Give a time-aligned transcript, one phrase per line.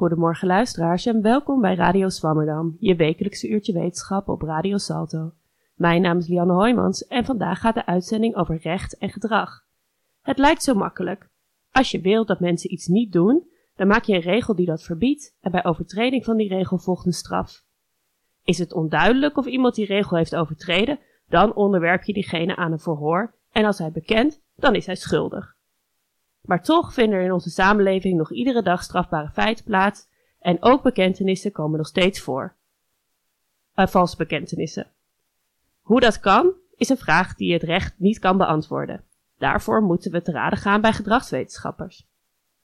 [0.00, 5.32] Goedemorgen luisteraars en welkom bij Radio Swammerdam, je wekelijkse uurtje wetenschap op Radio Salto.
[5.74, 9.64] Mijn naam is Lianne Hoijmans en vandaag gaat de uitzending over recht en gedrag.
[10.22, 11.28] Het lijkt zo makkelijk.
[11.70, 14.82] Als je wilt dat mensen iets niet doen, dan maak je een regel die dat
[14.82, 17.62] verbiedt en bij overtreding van die regel volgt een straf.
[18.44, 22.78] Is het onduidelijk of iemand die regel heeft overtreden, dan onderwerp je diegene aan een
[22.78, 25.58] verhoor en als hij bekent, dan is hij schuldig.
[26.40, 30.08] Maar toch vinden er in onze samenleving nog iedere dag strafbare feiten plaats
[30.40, 32.54] en ook bekentenissen komen nog steeds voor.
[33.74, 34.86] Uh, valse bekentenissen.
[35.80, 39.04] Hoe dat kan, is een vraag die het recht niet kan beantwoorden.
[39.38, 42.08] Daarvoor moeten we te raden gaan bij gedragswetenschappers.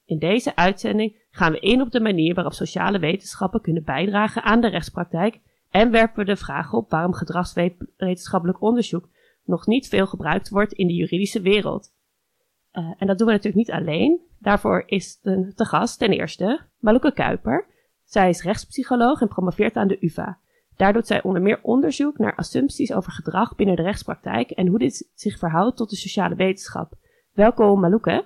[0.05, 4.61] In deze uitzending gaan we in op de manier waarop sociale wetenschappen kunnen bijdragen aan
[4.61, 9.09] de rechtspraktijk en werpen we de vraag op waarom gedragswetenschappelijk onderzoek
[9.45, 11.95] nog niet veel gebruikt wordt in de juridische wereld.
[12.79, 14.21] Uh, en dat doen we natuurlijk niet alleen.
[14.39, 17.67] Daarvoor is de, te gast ten eerste Maluke Kuiper.
[18.05, 20.39] Zij is rechtspsycholoog en promoveert aan de UvA.
[20.77, 24.79] Daar doet zij onder meer onderzoek naar assumpties over gedrag binnen de rechtspraktijk en hoe
[24.79, 26.93] dit zich verhoudt tot de sociale wetenschap.
[27.33, 28.25] Welkom Maluke.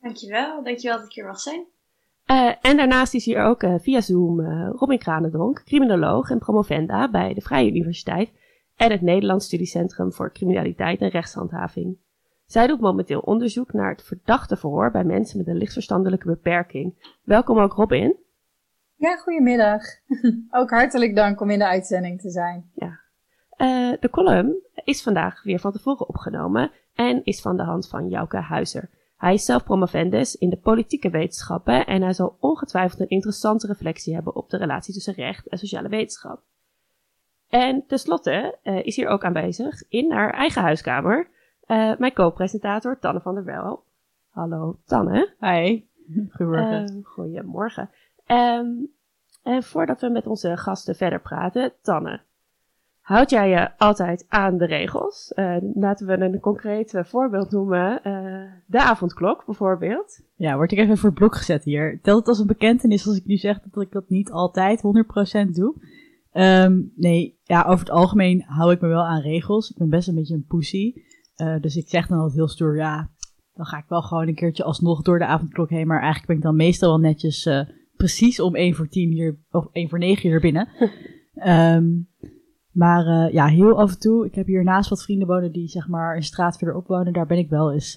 [0.00, 1.64] Dankjewel, dankjewel dat ik hier mag zijn.
[2.26, 7.10] Uh, en daarnaast is hier ook uh, via Zoom uh, Robin Kranendonk, criminoloog en promovenda
[7.10, 8.30] bij de Vrije Universiteit
[8.76, 11.96] en het Nederlands Studiecentrum voor Criminaliteit en Rechtshandhaving.
[12.46, 17.16] Zij doet momenteel onderzoek naar het verdachte verhoor bij mensen met een lichtverstandelijke beperking.
[17.22, 18.16] Welkom ook Robin.
[18.96, 19.82] Ja, goedemiddag.
[20.58, 22.70] ook hartelijk dank om in de uitzending te zijn.
[22.74, 23.00] Ja.
[24.00, 28.36] de column is vandaag weer van tevoren opgenomen en is van de hand van Jouke
[28.36, 28.90] Huizer.
[29.16, 34.14] Hij is zelf promovendus in de politieke wetenschappen en hij zal ongetwijfeld een interessante reflectie
[34.14, 36.42] hebben op de relatie tussen recht en sociale wetenschap.
[37.48, 41.28] En tenslotte uh, is hier ook aanwezig in haar eigen huiskamer
[41.66, 43.84] uh, mijn co-presentator Tanne van der Wel.
[44.28, 45.34] Hallo Tanne.
[45.40, 45.84] Hi.
[46.36, 46.96] Goedemorgen.
[46.96, 47.90] Uh, goedemorgen.
[48.26, 48.92] Um,
[49.42, 52.20] en voordat we met onze gasten verder praten, Tanne,
[53.04, 55.32] Houd jij je altijd aan de regels?
[55.34, 58.00] Uh, laten we een concreet voorbeeld noemen.
[58.66, 60.20] De avondklok bijvoorbeeld.
[60.34, 62.00] Ja, word ik even voor het blok gezet hier.
[62.02, 64.82] Telt het als een bekentenis als ik nu zeg dat ik dat niet altijd
[65.46, 65.74] 100% doe?
[66.32, 69.70] Um, nee, ja, over het algemeen hou ik me wel aan regels.
[69.70, 70.94] Ik ben best een beetje een pussy.
[71.36, 73.10] Uh, dus ik zeg dan altijd heel stoer, ja,
[73.52, 75.86] dan ga ik wel gewoon een keertje alsnog door de avondklok heen.
[75.86, 77.48] Maar eigenlijk ben ik dan meestal wel netjes
[77.96, 80.68] precies om 1 voor 10 hier, of 1 voor 9 hier binnen.
[81.46, 82.08] um,
[82.72, 84.26] Maar uh, ja, heel af en toe.
[84.26, 87.12] Ik heb hier naast wat vrienden wonen die zeg maar een straat verderop wonen.
[87.12, 87.94] Daar ben ik wel eens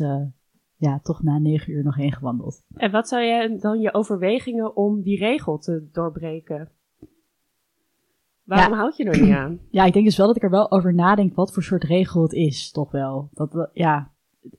[0.78, 2.64] ja, toch na negen uur nog heen gewandeld.
[2.74, 6.72] En wat zou jij dan je overwegingen om die regel te doorbreken?
[8.47, 8.80] Waarom ja.
[8.80, 9.59] houd je er niet aan?
[9.72, 12.22] Ja, ik denk dus wel dat ik er wel over nadenk wat voor soort regel
[12.22, 13.30] het is, toch wel.
[13.34, 14.12] Dat, ja,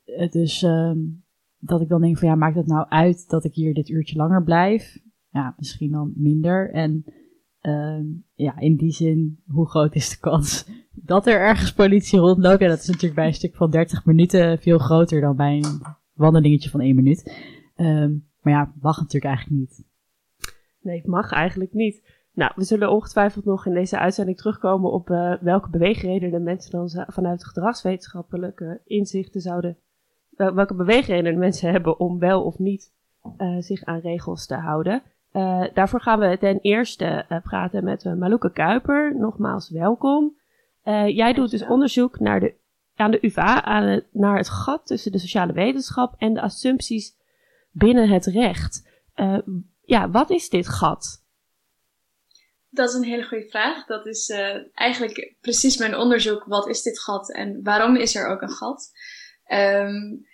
[0.04, 1.24] het is um,
[1.58, 4.16] dat ik dan denk van ja, maakt het nou uit dat ik hier dit uurtje
[4.16, 4.98] langer blijf?
[5.30, 6.70] Ja, misschien dan minder.
[6.70, 7.04] En
[7.62, 12.60] Um, ja, in die zin, hoe groot is de kans dat er ergens politie rondloopt?
[12.60, 15.82] Ja, dat is natuurlijk bij een stuk van 30 minuten veel groter dan bij een
[16.12, 17.32] wandelingetje van 1 minuut.
[17.76, 19.84] Um, maar ja, mag natuurlijk eigenlijk niet.
[20.80, 22.02] Nee, het mag eigenlijk niet.
[22.38, 27.04] Nou, we zullen ongetwijfeld nog in deze uitzending terugkomen op uh, welke beweegredenen mensen dan
[27.08, 29.78] vanuit gedragswetenschappelijke inzichten zouden.
[30.36, 32.92] Uh, welke beweegredenen mensen hebben om wel of niet
[33.38, 35.02] uh, zich aan regels te houden.
[35.32, 39.16] Uh, daarvoor gaan we ten eerste praten met Maluke Kuiper.
[39.16, 40.36] Nogmaals, welkom.
[41.06, 42.54] jij doet dus onderzoek naar de,
[42.96, 47.16] aan de UvA, aan het, naar het gat tussen de sociale wetenschap en de assumpties
[47.70, 48.88] binnen het recht.
[49.84, 51.26] ja, wat is dit gat?
[52.70, 53.86] Dat is een hele goede vraag.
[53.86, 54.32] Dat is
[54.74, 56.44] eigenlijk precies mijn onderzoek.
[56.44, 58.90] Wat is dit gat en waarom is er ook een gat?
[59.52, 60.26] Um,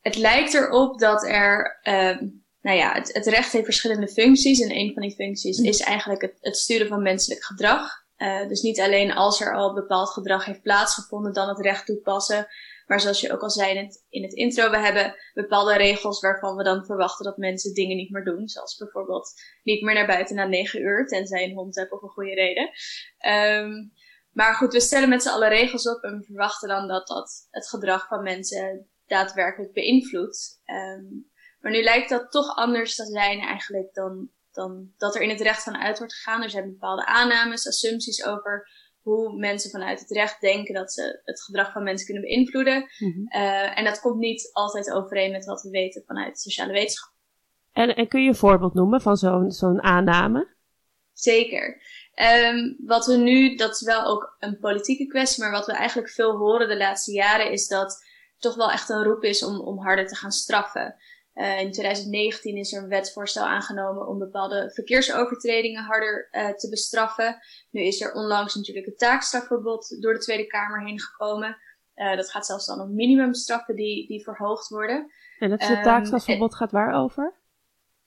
[0.00, 4.60] het lijkt erop dat er um, nou ja, het, het, recht heeft verschillende functies.
[4.60, 8.00] En een van die functies is eigenlijk het, het sturen van menselijk gedrag.
[8.16, 12.46] Uh, dus niet alleen als er al bepaald gedrag heeft plaatsgevonden, dan het recht toepassen.
[12.86, 16.20] Maar zoals je ook al zei in het, in het intro, we hebben bepaalde regels
[16.20, 18.48] waarvan we dan verwachten dat mensen dingen niet meer doen.
[18.48, 19.32] Zoals bijvoorbeeld
[19.62, 22.70] niet meer naar buiten na negen uur, tenzij een hond hebt of een goede reden.
[23.58, 23.92] Um,
[24.32, 27.46] maar goed, we stellen met z'n allen regels op en we verwachten dan dat dat
[27.50, 30.60] het gedrag van mensen daadwerkelijk beïnvloedt.
[30.66, 31.30] Um,
[31.60, 35.40] maar nu lijkt dat toch anders te zijn eigenlijk dan, dan dat er in het
[35.40, 36.42] recht van uit wordt gegaan.
[36.42, 38.68] Er zijn bepaalde aannames, assumpties over
[39.02, 42.88] hoe mensen vanuit het recht denken dat ze het gedrag van mensen kunnen beïnvloeden.
[42.98, 43.42] Mm -hmm.
[43.42, 47.12] uh, en dat komt niet altijd overeen met wat we weten vanuit sociale wetenschap.
[47.72, 50.48] En, en kun je een voorbeeld noemen van zo'n zo'n aanname?
[51.12, 51.82] Zeker.
[52.14, 56.10] Um, wat we nu, dat is wel ook een politieke kwestie, maar wat we eigenlijk
[56.10, 58.04] veel horen de laatste jaren is dat
[58.38, 60.94] toch wel echt een roep is om, om harder te gaan straffen.
[61.34, 67.38] Uh, in 2019 is er een wetsvoorstel aangenomen om bepaalde verkeersovertredingen harder uh, te bestraffen.
[67.70, 71.56] Nu is er onlangs natuurlijk het taakstrafverbod door de Tweede Kamer heen gekomen.
[71.94, 75.12] Uh, dat gaat zelfs dan om minimumstraffen die, die verhoogd worden.
[75.38, 77.32] En dat is het taakstrafverbod gaat waarover?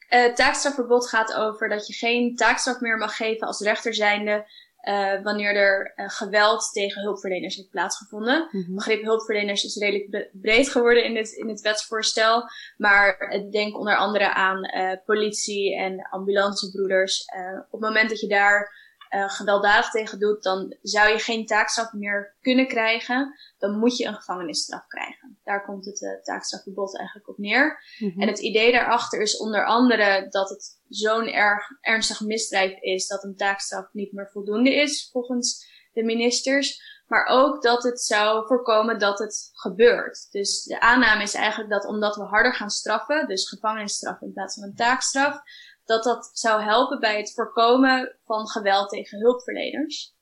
[0.08, 4.46] Het taakstrafverbod gaat over dat je geen taakstraf meer mag geven als rechter zijnde
[4.88, 8.50] uh, wanneer er uh, geweld tegen hulpverleners heeft plaatsgevonden.
[8.52, 8.76] Mm -hmm.
[8.76, 12.44] Begrip hulpverleners is redelijk breed geworden in het, in het wetsvoorstel.
[12.78, 13.18] Maar
[13.52, 17.26] denk onder andere aan uh, politie en ambulancebroeders.
[17.70, 18.85] op het moment dat je daar
[19.28, 23.40] gewelddadig tegen doet, dan zou je geen taakstraf meer kunnen krijgen.
[23.58, 25.40] Dan moet je een gevangenisstraf krijgen.
[25.44, 27.84] Daar komt het taakstrafverbod eigenlijk op neer.
[28.00, 28.22] Mm -hmm.
[28.22, 33.24] En het idee daarachter is onder andere dat het zo'n erg ernstig misdrijf is dat
[33.24, 36.94] een taakstraf niet meer voldoende is volgens de ministers.
[37.08, 40.32] Maar ook dat het zou voorkomen dat het gebeurt.
[40.32, 44.56] Dus de aanname is eigenlijk dat omdat we harder gaan straffen, dus gevangenisstraf in plaats
[44.56, 45.42] van een taakstraf,
[45.86, 50.14] dat dat zou helpen bij het voorkomen van geweld tegen hulpverleners.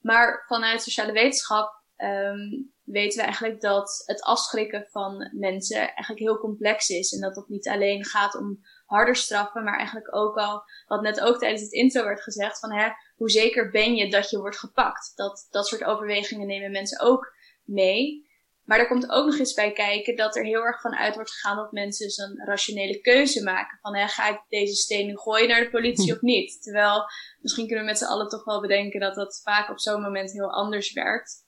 [0.00, 6.38] Maar vanuit sociale wetenschap um, weten we eigenlijk dat het afschrikken van mensen eigenlijk heel
[6.38, 7.12] complex is.
[7.12, 11.20] En dat het niet alleen gaat om harder straffen, maar eigenlijk ook al, wat net
[11.20, 14.58] ook tijdens het intro werd gezegd, van hè, hoe zeker ben je dat je wordt
[14.58, 15.12] gepakt?
[15.14, 17.34] Dat, dat soort overwegingen nemen mensen ook
[17.64, 18.25] mee.
[18.66, 21.30] Maar er komt ook nog eens bij kijken dat er heel erg van uit wordt
[21.30, 23.78] gegaan dat mensen dus een rationele keuze maken.
[23.82, 26.62] Van hè, ga ik deze steen nu gooien naar de politie of niet?
[26.62, 27.04] Terwijl
[27.40, 30.32] misschien kunnen we met z'n allen toch wel bedenken dat dat vaak op zo'n moment
[30.32, 31.44] heel anders werkt.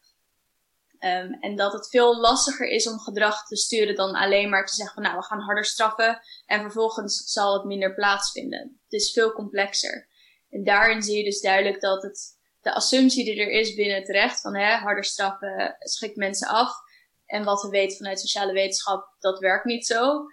[1.00, 4.74] Um, en dat het veel lastiger is om gedrag te sturen dan alleen maar te
[4.74, 8.80] zeggen van nou we gaan harder straffen en vervolgens zal het minder plaatsvinden.
[8.84, 10.08] Het is veel complexer.
[10.50, 14.08] En daarin zie je dus duidelijk dat het, de assumptie die er is binnen het
[14.08, 16.86] recht van hè, harder straffen schrikt mensen af.
[17.28, 20.26] En wat we weten vanuit sociale wetenschap, dat werkt niet zo.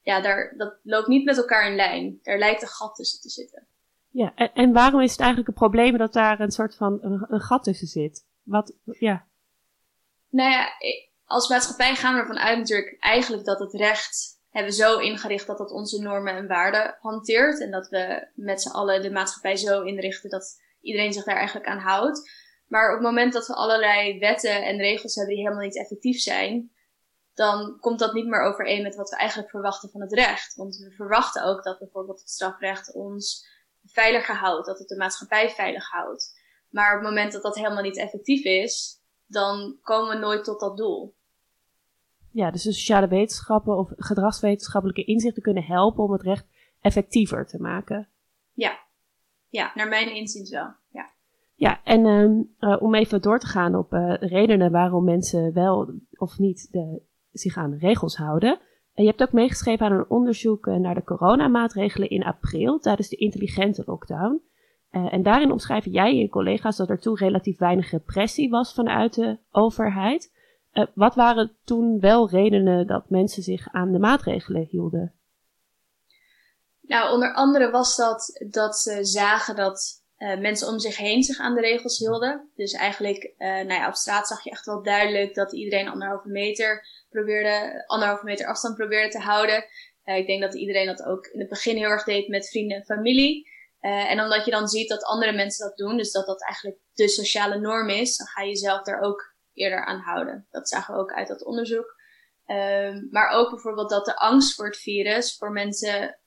[0.00, 2.18] Ja, daar, dat loopt niet met elkaar in lijn.
[2.22, 3.66] Daar lijkt een gat tussen te zitten.
[4.08, 7.26] Ja, en, en waarom is het eigenlijk een probleem dat daar een soort van een,
[7.28, 8.26] een gat tussen zit?
[8.42, 9.26] Wat, ja.
[10.28, 10.68] Nou ja,
[11.24, 15.58] als maatschappij gaan we ervan uit natuurlijk eigenlijk dat het recht hebben zo ingericht dat
[15.58, 17.60] dat onze normen en waarden hanteert.
[17.60, 21.66] En dat we met z'n allen de maatschappij zo inrichten dat iedereen zich daar eigenlijk
[21.66, 22.30] aan houdt.
[22.72, 26.20] Maar op het moment dat we allerlei wetten en regels hebben die helemaal niet effectief
[26.20, 26.70] zijn,
[27.34, 30.54] dan komt dat niet meer overeen met wat we eigenlijk verwachten van het recht.
[30.54, 33.46] Want we verwachten ook dat bijvoorbeeld het strafrecht ons
[33.84, 36.40] veiliger houdt, dat het de maatschappij veilig houdt.
[36.70, 40.60] Maar op het moment dat dat helemaal niet effectief is, dan komen we nooit tot
[40.60, 41.14] dat doel.
[42.30, 46.46] Ja, dus de sociale wetenschappen of gedragswetenschappelijke inzichten kunnen helpen om het recht
[46.80, 48.08] effectiever te maken.
[48.52, 48.78] Ja,
[49.48, 50.80] ja naar mijn inziens wel.
[51.54, 55.92] Ja, en um, uh, om even door te gaan op uh, redenen waarom mensen wel
[56.16, 57.02] of niet de,
[57.32, 58.58] zich aan de regels houden.
[58.94, 63.16] En je hebt ook meegeschreven aan een onderzoek naar de coronamaatregelen in april tijdens de
[63.16, 64.42] intelligente lockdown.
[64.90, 69.14] En daarin omschrijven jij en je collega's dat er toen relatief weinig repressie was vanuit
[69.14, 70.32] de overheid.
[70.94, 75.12] Wat waren toen wel redenen dat mensen zich aan de maatregelen hielden?
[76.80, 81.38] Nou, onder andere was dat dat ze zagen dat uh, mensen om zich heen zich
[81.38, 82.50] aan de regels hielden.
[82.56, 86.86] Dus eigenlijk, nou ja, op straat zag je echt wel duidelijk dat iedereen anderhalve meter
[87.10, 89.64] probeerde, anderhalve meter afstand probeerde te houden.
[90.04, 92.84] ik denk dat iedereen dat ook in het begin heel erg deed met vrienden en
[92.84, 93.50] familie.
[93.80, 97.08] En omdat je dan ziet dat andere mensen dat doen, dus dat dat eigenlijk de
[97.08, 100.46] sociale norm is, dan ga je jezelf daar ook eerder aan houden.
[100.50, 102.00] Dat zagen we ook uit dat onderzoek.
[102.46, 106.18] Um, maar ook bijvoorbeeld dat de angst voor het virus voor mensen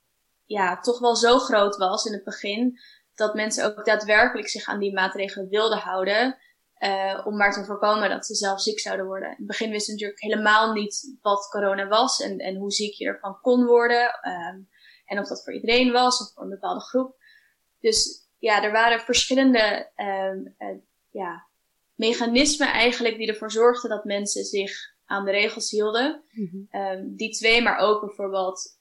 [0.46, 2.80] ja, toch wel zo groot was in het begin,
[3.16, 6.38] dat mensen ook daadwerkelijk zich aan die maatregelen wilden houden.
[6.80, 9.30] Uh, om maar te voorkomen dat ze zelf ziek zouden worden.
[9.30, 12.94] In het begin wisten we natuurlijk helemaal niet wat corona was en, en hoe ziek
[12.94, 14.20] je ervan kon worden.
[14.28, 14.70] Um,
[15.06, 17.16] en of dat voor iedereen was of voor een bepaalde groep.
[17.80, 20.78] Dus ja, er waren verschillende um, uh,
[21.10, 21.48] ja,
[21.96, 26.24] mechanismen eigenlijk die ervoor zorgden dat mensen zich aan de regels hielden.
[26.32, 26.82] Mm -hmm.
[26.82, 28.78] um, die twee, maar ook bijvoorbeeld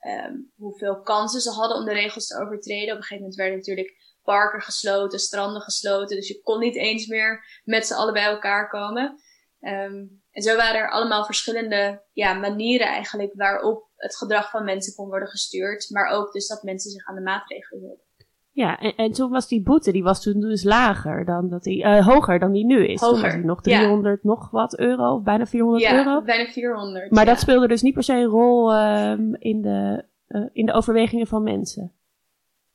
[0.57, 2.91] hoeveel kansen ze hadden om de regels te overtreden.
[2.91, 6.17] Op een gegeven moment werden natuurlijk parken gesloten, stranden gesloten.
[6.17, 9.23] Dus je kon niet eens meer met z'n allen bij elkaar komen.
[9.61, 14.95] Um, en zo waren er allemaal verschillende ja, manieren eigenlijk waarop het gedrag van mensen
[14.95, 15.91] kon worden gestuurd.
[15.91, 18.05] Maar ook dus dat mensen zich aan de maatregelen hielden.
[18.51, 21.85] Ja, en, en toen was die boete, die was toen dus lager dan dat die,
[21.85, 23.01] uh, hoger dan die nu is.
[23.01, 23.15] Hoger.
[23.15, 24.29] Toen was die nog 300 ja.
[24.29, 26.23] nog wat euro, of bijna 400 ja, euro.
[26.23, 27.11] bijna 400.
[27.11, 27.31] Maar ja.
[27.31, 31.27] dat speelde dus niet per se een rol um, in, de, uh, in de overwegingen
[31.27, 31.93] van mensen.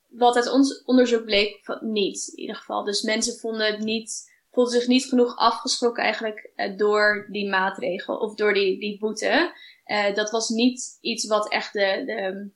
[0.10, 2.84] Wat uit ons onderzoek bleek, niet in ieder geval.
[2.84, 8.18] Dus mensen vonden het niet voelde zich niet genoeg afgesproken eigenlijk uh, door die maatregel
[8.18, 9.54] of door die, die boete.
[9.86, 12.50] Uh, dat was niet iets wat echt de, de,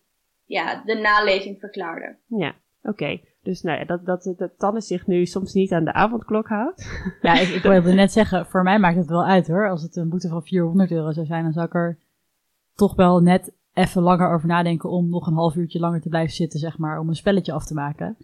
[0.45, 2.17] ja, de naleving verklaarde.
[2.27, 3.21] Ja, oké.
[3.41, 6.89] Dus nou ja, dat, dat, dat Tanne zich nu soms niet aan de avondklok houdt.
[7.21, 9.69] Ja, ik, ik wilde net zeggen, voor mij maakt het wel uit hoor.
[9.69, 11.99] Als het een boete van 400 euro zou zijn, dan zou ik er
[12.75, 16.35] toch wel net even langer over nadenken om nog een half uurtje langer te blijven
[16.35, 18.17] zitten, zeg maar, om een spelletje af te maken.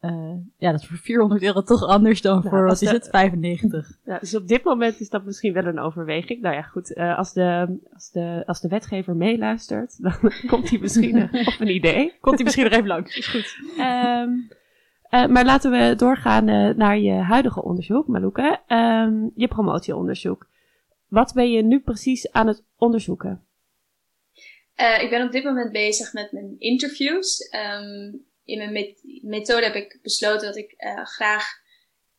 [0.00, 3.90] Uh, ja, dat is voor 400 euro toch anders dan voor, wat is het, 95.
[4.04, 6.40] Ja, dus op dit moment is dat misschien wel een overweging.
[6.42, 10.12] Nou ja, goed, uh, als, de, als, de, als de wetgever meeluistert, dan
[10.46, 12.16] komt hij misschien uh, op een idee.
[12.20, 13.56] Komt hij misschien nog even langs, is goed.
[13.78, 14.48] Um,
[15.32, 16.44] maar laten we doorgaan
[16.76, 18.60] naar je huidige onderzoek, Maluke.
[18.68, 20.48] Um, je promotieonderzoek.
[21.08, 23.44] Wat ben je nu precies aan het onderzoeken?
[24.80, 27.48] Ik ben op dit moment bezig met mijn interviews.
[27.54, 31.44] Um, in mijn methode heb ik besloten dat ik uh, graag,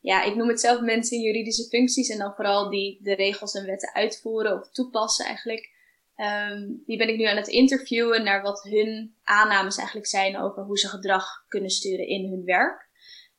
[0.00, 3.54] ja, ik noem het zelf mensen in juridische functies en dan vooral die de regels
[3.54, 5.70] en wetten uitvoeren of toepassen eigenlijk.
[6.16, 10.62] Um, die ben ik nu aan het interviewen naar wat hun aannames eigenlijk zijn over
[10.62, 12.90] hoe ze gedrag kunnen sturen in hun werk.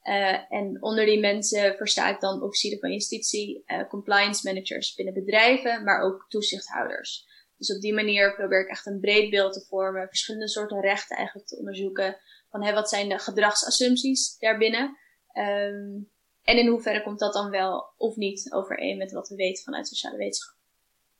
[0.04, 5.84] Uh, en onder die mensen versta ik dan officieren van justitie, compliance managers binnen bedrijven,
[5.84, 7.32] maar ook toezichthouders.
[7.68, 11.18] Dus op die manier probeer ik echt een breed beeld te vormen, verschillende soorten rechten
[11.18, 12.18] eigenlijk te onderzoeken,
[12.50, 14.98] van hè, wat zijn de gedragsassumpties daarbinnen.
[15.38, 16.12] Um,
[16.44, 19.88] en in hoeverre komt dat dan wel of niet overeen met wat we weten vanuit
[19.88, 20.56] sociale wetenschap.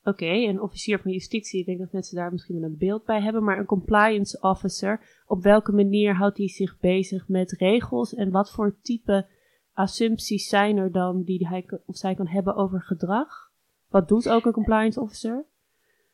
[0.02, 3.20] Oké, een officier van justitie, ik denk dat mensen daar misschien wel een beeld bij
[3.20, 8.30] hebben, maar een compliance officer, op welke manier houdt hij zich bezig met regels en
[8.30, 9.26] wat voor type
[9.72, 13.52] assumpties zijn er dan die hij of zij kan hebben over gedrag?
[13.88, 15.46] Wat doet ook een compliance officer?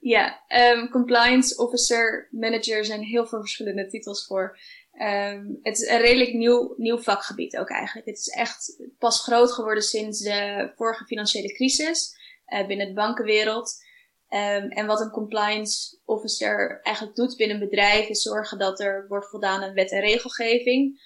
[0.02, 4.59] Ja, um, compliance officer, manager zijn heel veel verschillende titels voor.
[5.00, 8.07] Um, het is een redelijk nieuw, nieuw vakgebied ook eigenlijk.
[8.07, 12.16] Het is echt pas groot geworden sinds de vorige financiële crisis
[12.47, 13.85] uh, binnen de bankenwereld.
[14.28, 19.07] Um, en wat een compliance officer eigenlijk doet binnen een bedrijf is zorgen dat er
[19.09, 21.00] wordt voldaan aan wet en regelgeving.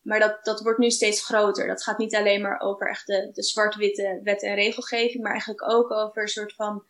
[0.00, 1.66] Maar dat, dat wordt nu steeds groter.
[1.66, 5.70] Dat gaat niet alleen maar over echt de, de zwart-witte wet en regelgeving, maar eigenlijk
[5.70, 6.84] ook over een soort van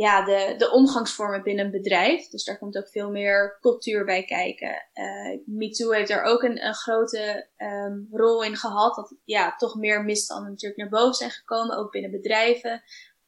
[0.00, 2.28] ja, de, de omgangsvormen binnen een bedrijf.
[2.28, 4.82] Dus daar komt ook veel meer cultuur bij kijken.
[4.94, 8.94] Uh, MeToo heeft daar ook een, een grote um, rol in gehad.
[8.94, 12.82] Dat ja, toch meer misstanden natuurlijk naar boven zijn gekomen, ook binnen bedrijven.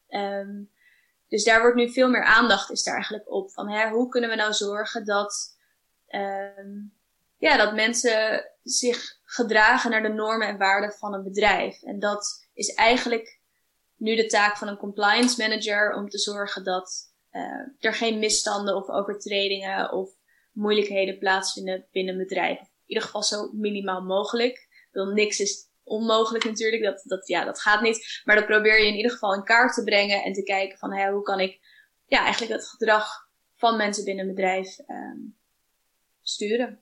[0.09, 0.71] Um,
[1.29, 3.51] dus daar wordt nu veel meer aandacht is daar eigenlijk op.
[3.51, 5.57] Van hoe kunnen we nou zorgen dat,
[6.09, 6.93] um,
[7.39, 11.83] ja, dat mensen zich gedragen naar de normen en waarden van een bedrijf.
[11.83, 13.41] En dat is eigenlijk
[14.03, 17.43] nu de taak van een compliance manager om te zorgen dat uh,
[17.79, 20.11] er geen misstanden of overtredingen of
[20.53, 22.59] moeilijkheden plaatsvinden binnen bedrijf.
[22.61, 24.69] In ieder geval zo minimaal mogelijk.
[24.91, 28.23] Wil niks is onmogelijk natuurlijk, dat, dat, ja, dat gaat niet.
[28.25, 30.93] Maar dat probeer je in ieder geval in kaart te brengen en te kijken van
[30.93, 31.61] hè, hoe kan ik
[32.07, 35.37] ja, eigenlijk het gedrag van mensen binnen een bedrijf um,
[36.23, 36.81] sturen.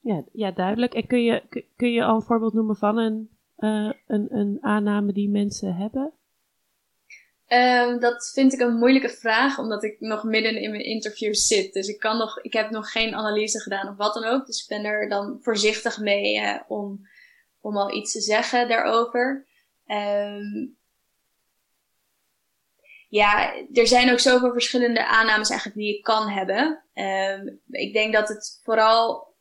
[0.00, 0.94] Ja, ja, duidelijk.
[0.94, 3.31] En kun je, kun je al een voorbeeld noemen van een
[3.62, 6.12] uh, een, een aanname die mensen hebben?
[7.48, 11.72] Um, dat vind ik een moeilijke vraag, omdat ik nog midden in mijn interview zit.
[11.72, 14.46] Dus ik, kan nog, ik heb nog geen analyse gedaan of wat dan ook.
[14.46, 17.08] Dus ik ben er dan voorzichtig mee uh, om,
[17.60, 19.46] om al iets te zeggen daarover.
[19.86, 20.76] Um,
[23.08, 26.82] ja, er zijn ook zoveel verschillende aannames eigenlijk die je kan hebben.
[26.94, 29.31] Um, ik denk dat het vooral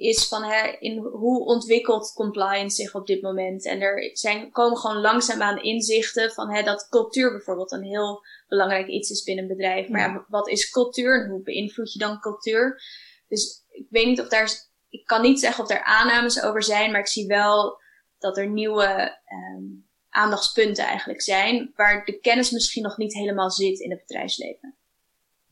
[0.00, 3.66] is van hè, in hoe ontwikkelt compliance zich op dit moment.
[3.66, 8.88] En er zijn, komen gewoon langzaamaan inzichten van hè, dat cultuur bijvoorbeeld een heel belangrijk
[8.88, 9.88] iets is binnen een bedrijf.
[9.88, 12.82] Maar ja, wat is cultuur en hoe beïnvloed je dan cultuur?
[13.28, 14.50] Dus ik weet niet of daar,
[14.88, 17.80] ik kan niet zeggen of er aannames over zijn, maar ik zie wel
[18.18, 19.18] dat er nieuwe
[19.56, 24.74] um, aandachtspunten eigenlijk zijn, waar de kennis misschien nog niet helemaal zit in het bedrijfsleven.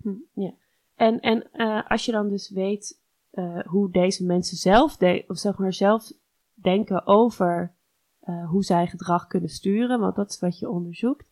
[0.02, 0.54] Hm, ja.
[0.94, 2.97] En, en uh, als je dan dus weet
[3.38, 6.12] uh, hoe deze mensen zelf, de of zeg maar zelf
[6.54, 7.74] denken over
[8.24, 11.28] uh, hoe zij gedrag kunnen sturen, want dat is wat je onderzoekt.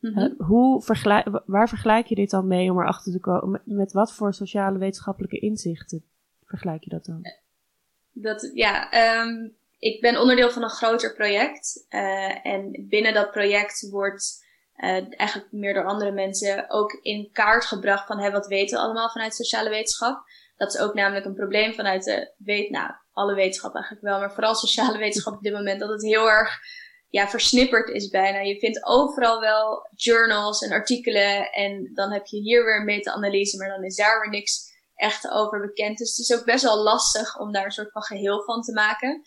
[0.00, 0.34] Mm -hmm.
[0.38, 3.62] uh, hoe vergelijk, waar vergelijk je dit dan mee om erachter te komen?
[3.64, 6.04] Met, wat voor sociale wetenschappelijke inzichten
[6.44, 7.22] vergelijk je dat dan?
[8.12, 11.86] Dat, ja, um, ik ben onderdeel van een groter project.
[12.42, 14.48] en binnen dat project wordt
[15.16, 19.10] eigenlijk meer door andere mensen ook in kaart gebracht van hè, wat weten we allemaal
[19.10, 20.24] vanuit sociale wetenschap.
[20.60, 24.32] Dat is ook namelijk een probleem vanuit de weet, nou, alle wetenschap eigenlijk wel, maar
[24.32, 26.58] vooral sociale wetenschap op dit moment, dat het heel erg
[27.08, 28.40] ja, versnipperd is bijna.
[28.40, 33.56] Je vindt overal wel journals en artikelen en dan heb je hier weer een meta-analyse,
[33.56, 35.98] maar dan is daar weer niks echt over bekend.
[35.98, 38.72] Dus het is ook best wel lastig om daar een soort van geheel van te
[38.72, 39.22] maken.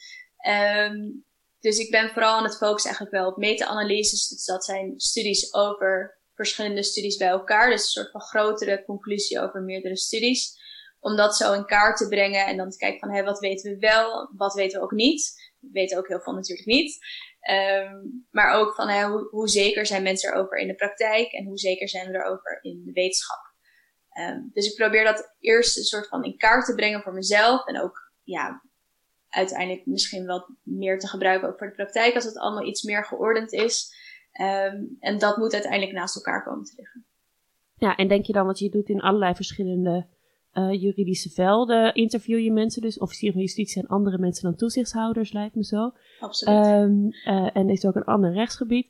[0.88, 1.26] Um,
[1.60, 4.28] dus ik ben vooral aan het focussen eigenlijk wel op meta-analyses.
[4.28, 7.70] Dus dat zijn studies over verschillende studies bij elkaar.
[7.70, 10.62] Dus een soort van grotere conclusie over meerdere studies.
[11.04, 13.72] Om dat zo in kaart te brengen en dan te kijken van hé, wat weten
[13.72, 15.52] we wel, wat weten we ook niet.
[15.60, 17.06] We weten ook heel veel natuurlijk niet.
[17.50, 21.46] Um, maar ook van hé, hoe, hoe, zeker zijn mensen erover in de praktijk en
[21.46, 23.42] hoe zeker zijn we erover in de wetenschap.
[24.20, 27.66] Um, dus ik probeer dat eerst een soort van in kaart te brengen voor mezelf
[27.66, 28.62] en ook ja,
[29.30, 33.06] uiteindelijk misschien wat meer te gebruiken ook voor de praktijk als het allemaal iets meer
[33.06, 33.96] geordend is.
[34.42, 37.06] Um, en dat moet uiteindelijk naast elkaar komen te liggen.
[37.76, 40.08] Ja, en denk je dan, wat je doet in allerlei verschillende
[40.54, 45.32] uh, juridische velden, interview je mensen dus, officier van justitie en andere mensen dan toezichthouders,
[45.32, 45.94] lijkt me zo.
[46.20, 46.66] Absoluut.
[46.66, 48.88] Um, uh, en is ook een ander rechtsgebied.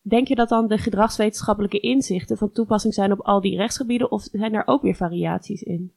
[0.00, 4.28] Denk je dat dan de gedragswetenschappelijke inzichten van toepassing zijn op al die rechtsgebieden, of
[4.32, 5.92] zijn er ook weer variaties in?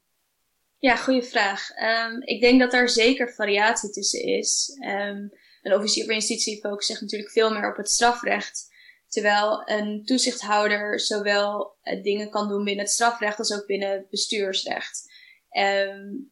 [0.78, 1.70] Ja, goede vraag.
[1.70, 4.78] Um, ik denk dat daar zeker variatie tussen is.
[4.86, 8.74] Um, een officier van justitie focust zich natuurlijk veel meer op het strafrecht.
[9.16, 14.10] Terwijl een toezichthouder zowel uh, dingen kan doen binnen het strafrecht als ook binnen het
[14.10, 15.14] bestuursrecht.
[15.58, 16.32] Um,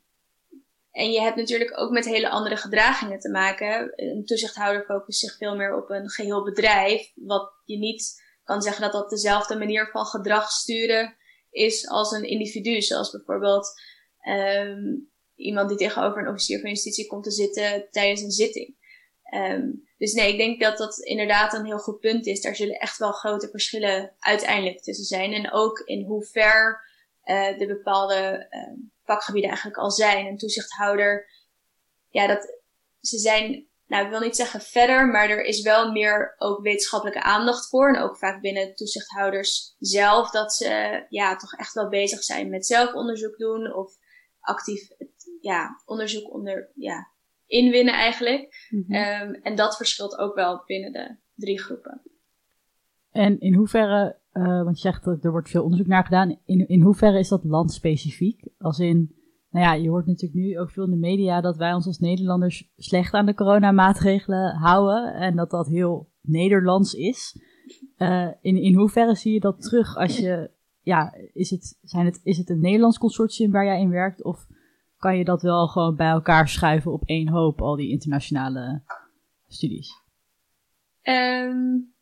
[0.92, 3.92] en je hebt natuurlijk ook met hele andere gedragingen te maken.
[3.96, 7.12] Een toezichthouder focust zich veel meer op een geheel bedrijf.
[7.16, 11.16] Wat je niet kan zeggen dat dat dezelfde manier van gedrag sturen
[11.52, 12.82] is als een individu.
[12.82, 13.82] Zoals bijvoorbeeld
[14.28, 18.76] um, iemand die tegenover een officier van justitie komt te zitten tijdens een zitting.
[19.36, 22.42] Um, dus nee, ik denk dat dat inderdaad een heel goed punt is.
[22.42, 25.34] Daar zullen echt wel grote verschillen uiteindelijk tussen zijn.
[25.34, 26.82] En ook in hoe ver
[27.26, 30.26] uh, de bepaalde uh, vakgebieden eigenlijk al zijn.
[30.26, 31.30] Een toezichthouder,
[32.10, 32.60] ja, dat,
[33.02, 37.22] ze zijn, nou ik wil niet zeggen verder, maar er is wel meer ook wetenschappelijke
[37.22, 37.88] aandacht voor.
[37.88, 42.66] En ook vaak binnen toezichthouders zelf, dat ze ja, toch echt wel bezig zijn met
[42.66, 43.94] zelfonderzoek doen of
[44.40, 44.88] actief
[45.42, 47.13] ja, onderzoek onder, ja,
[47.54, 48.68] inwinnen eigenlijk.
[48.70, 48.96] Mm -hmm.
[48.96, 52.02] um, en dat verschilt ook wel binnen de drie groepen.
[53.12, 56.68] En in hoeverre, uh, want je zegt dat er wordt veel onderzoek naar gedaan, in,
[56.68, 58.48] in hoeverre is dat landspecifiek?
[58.58, 59.16] Als in,
[59.50, 62.00] nou ja, je hoort natuurlijk nu ook veel in de media dat wij ons als
[62.00, 67.40] Nederlanders slecht aan de coronamaatregelen houden en dat dat heel Nederlands is.
[67.98, 70.50] Uh, in, in hoeverre zie je dat terug als je,
[70.82, 74.48] ja, is het, zijn het, is het een Nederlands consortium waar jij in werkt of
[75.04, 78.82] kan je dat wel gewoon bij elkaar schuiven op één hoop, al die internationale
[79.48, 80.02] studies?
[81.02, 81.94] Um,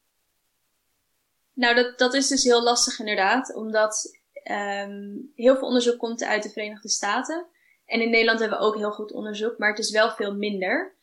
[1.54, 4.20] nou, dat, dat is dus heel lastig inderdaad, omdat
[4.52, 7.46] um, heel veel onderzoek komt uit de Verenigde Staten.
[7.86, 10.96] En in Nederland hebben we ook heel goed onderzoek, maar het is wel veel minder.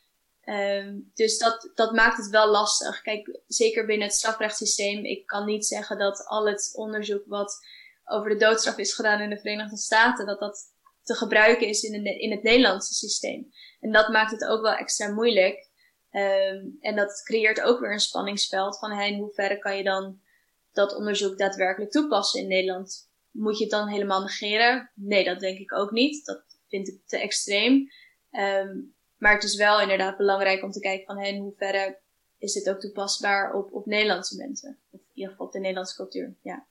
[0.45, 3.01] Um, dus dat, dat maakt het wel lastig.
[3.01, 7.65] Kijk, zeker binnen het strafrechtssysteem, ik kan niet zeggen dat al het onderzoek wat
[8.05, 10.77] over de doodstraf is gedaan in de Verenigde Staten, dat dat
[11.09, 13.51] te gebruiken is in, in het Nederlandse systeem.
[13.79, 15.67] En dat maakt het ook wel extra moeilijk.
[16.11, 20.21] Um, en dat creëert ook weer een spanningsveld van hey, in hoeverre kan je dan
[20.71, 23.09] dat onderzoek daadwerkelijk toepassen in Nederland?
[23.31, 24.91] Moet je het dan helemaal negeren?
[24.95, 26.25] Nee, dat denk ik ook niet.
[26.25, 27.91] Dat vind ik te extreem.
[28.31, 31.99] Um, maar het is wel inderdaad belangrijk om te kijken van hey, in hoeverre
[32.37, 34.79] is dit ook toepasbaar op, op Nederlandse mensen.
[34.89, 36.67] Of in ieder geval op de Nederlandse cultuur, ja.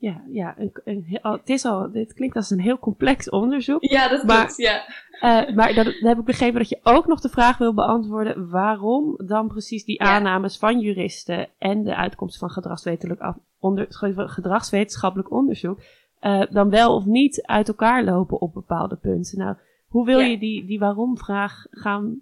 [0.00, 3.84] Ja, ja een, een, het is al, dit klinkt als een heel complex onderzoek.
[3.84, 4.82] Ja, dat maar, klopt, ja.
[5.12, 8.50] Uh, maar dat, dan heb ik begrepen dat je ook nog de vraag wil beantwoorden
[8.50, 10.58] waarom dan precies die aannames ja.
[10.58, 13.86] van juristen en de uitkomst van gedragswetenschappelijk, onder,
[14.28, 15.80] gedragswetenschappelijk onderzoek
[16.20, 19.38] uh, dan wel of niet uit elkaar lopen op bepaalde punten.
[19.38, 19.56] Nou,
[19.88, 20.26] hoe wil ja.
[20.26, 22.20] je die, die waarom-vraag gaan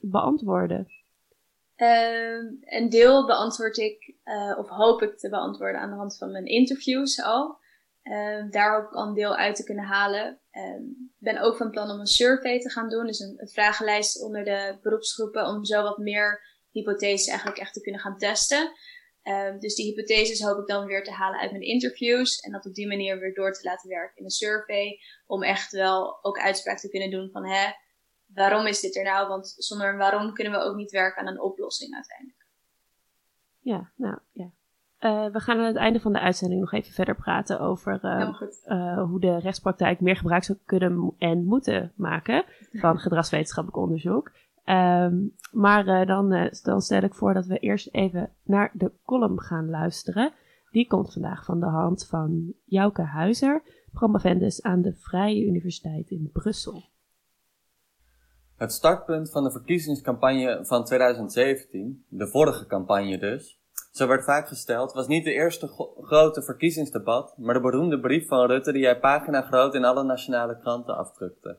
[0.00, 0.86] beantwoorden?
[1.78, 6.32] Uh, een deel beantwoord ik, uh, of hoop ik te beantwoorden aan de hand van
[6.32, 7.58] mijn interviews al.
[8.02, 10.40] Uh, daar hoop ik al een deel uit te kunnen halen.
[10.50, 14.22] Ik ben ook van plan om een survey te gaan doen, dus een, een, vragenlijst
[14.22, 18.72] onder de beroepsgroepen, om zo wat meer hypotheses eigenlijk echt te kunnen gaan testen.
[19.58, 22.74] dus die hypotheses hoop ik dan weer te halen uit mijn interviews en dat op
[22.74, 26.78] die manier weer door te laten werken in een survey, om echt wel ook uitspraak
[26.78, 27.66] te kunnen doen van hè,
[28.38, 29.28] waarom is dit er nou?
[29.28, 32.46] Want zonder een waarom kunnen we ook niet werken aan een oplossing uiteindelijk.
[33.58, 34.50] Ja, nou ja.
[35.00, 38.40] Uh, we gaan aan het einde van de uitzending nog even verder praten over uh,
[38.66, 44.32] uh, hoe de rechtspraktijk meer gebruik zou kunnen en moeten maken van gedragswetenschappelijk onderzoek.
[44.64, 49.70] Um, maar dan, dan stel ik voor dat we eerst even naar de column gaan
[49.70, 50.32] luisteren.
[50.70, 56.30] Die komt vandaag van de hand van Jouke Huizer, promovendus aan de Vrije Universiteit in
[56.32, 56.82] Brussel.
[58.58, 63.60] Het startpunt van de verkiezingscampagne van 2017, de vorige campagne dus,
[63.92, 65.68] zo werd vaak gesteld, was niet de eerste
[66.00, 70.58] grote verkiezingsdebat, maar de beroemde brief van Rutte die hij pagina groot in alle nationale
[70.58, 71.58] kranten afdrukte.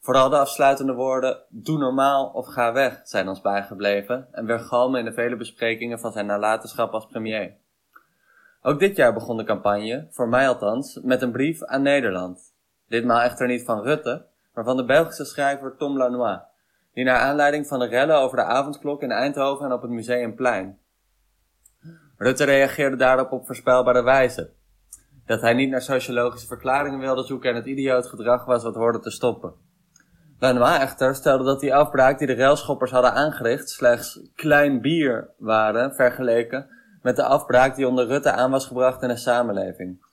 [0.00, 5.04] Vooral de afsluitende woorden, doe normaal of ga weg, zijn ons bijgebleven en weergalmen in
[5.04, 7.56] de vele besprekingen van zijn nalatenschap als premier.
[8.62, 12.54] Ook dit jaar begon de campagne, voor mij althans, met een brief aan Nederland.
[12.88, 16.38] Ditmaal echter niet van Rutte, maar van de Belgische schrijver Tom Lanois,
[16.92, 20.78] die naar aanleiding van de rellen over de avondklok in Eindhoven en op het Museumplein.
[22.16, 24.50] Rutte reageerde daarop op voorspelbare wijze.
[25.26, 29.00] Dat hij niet naar sociologische verklaringen wilde zoeken en het idioot gedrag was wat hoorde
[29.00, 29.54] te stoppen.
[30.38, 35.94] Lanois echter stelde dat die afbraak die de railschoppers hadden aangericht slechts klein bier waren
[35.94, 36.68] vergeleken
[37.02, 40.08] met de afbraak die onder Rutte aan was gebracht in de samenleving.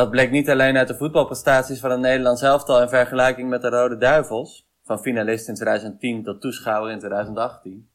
[0.00, 3.68] Dat bleek niet alleen uit de voetbalprestaties van het Nederlands elftal in vergelijking met de
[3.68, 7.88] Rode Duivels, van finalist in 2010 tot toeschouwer in 2018,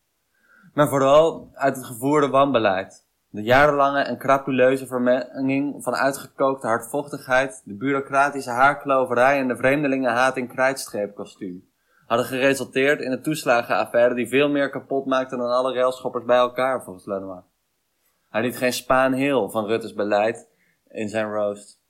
[0.74, 3.08] maar vooral uit het gevoerde wanbeleid.
[3.30, 10.48] De jarenlange en crapuleuze vermenging van uitgekookte hardvochtigheid, de bureaucratische haarkloverij en de vreemdelingenhaat in
[10.48, 11.70] krijtstreepkostuum
[12.06, 16.84] hadden geresulteerd in een toeslagenaffaire die veel meer kapot maakte dan alle railschoppers bij elkaar,
[16.84, 17.44] volgens Lenoir.
[18.30, 20.50] Hij liet geen spaan heel van Rutte's beleid
[20.88, 21.84] in zijn roast.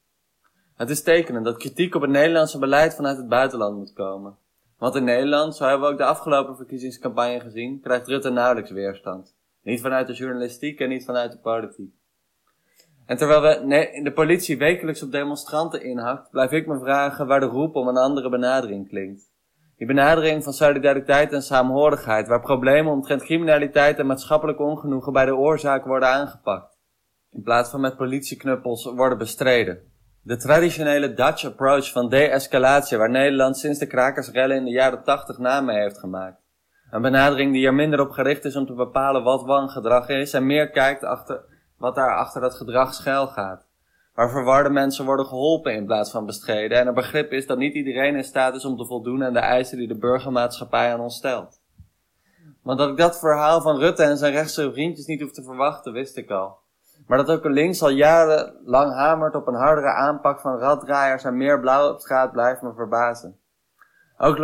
[0.76, 4.38] Het is tekenend dat kritiek op het Nederlandse beleid vanuit het buitenland moet komen.
[4.78, 9.36] Want in Nederland, zo hebben we ook de afgelopen verkiezingscampagne gezien, krijgt Rutte nauwelijks weerstand.
[9.64, 11.94] Niet vanuit de journalistiek en niet vanuit de politiek.
[13.06, 17.46] En terwijl we de politie wekelijks op demonstranten inhakt, blijf ik me vragen waar de
[17.46, 19.34] roep om een andere benadering klinkt.
[19.78, 25.36] Die benadering van solidariteit en saamhorigheid, waar problemen omtrent criminaliteit en maatschappelijk ongenoegen bij de
[25.36, 26.78] oorzaak worden aangepakt,
[27.32, 29.94] in plaats van met politieknuppels worden bestreden.
[30.28, 35.38] De traditionele Dutch approach van de-escalatie, waar Nederland sinds de krakersrellen in de jaren 80
[35.38, 36.42] naam mee heeft gemaakt.
[36.92, 40.46] Een benadering die er minder op gericht is om te bepalen wat wangedrag is en
[40.46, 41.42] meer kijkt achter
[41.78, 43.68] wat daar achter dat gedrag schuil gaat.
[44.14, 47.74] Waar verwarde mensen worden geholpen in plaats van bestreden en er begrip is dat niet
[47.74, 51.16] iedereen in staat is om te voldoen aan de eisen die de burgermaatschappij aan ons
[51.16, 51.62] stelt.
[52.64, 55.94] Want dat ik dat verhaal van Rutte en zijn rechtse vriendjes niet hoef te verwachten,
[55.94, 56.64] wist ik al.
[57.08, 61.60] Maar dat ook links al jarenlang hamert op een hardere aanpak van raddraaiers en meer
[61.60, 63.40] blauw op straat blijft me verbazen.
[64.18, 64.38] Ook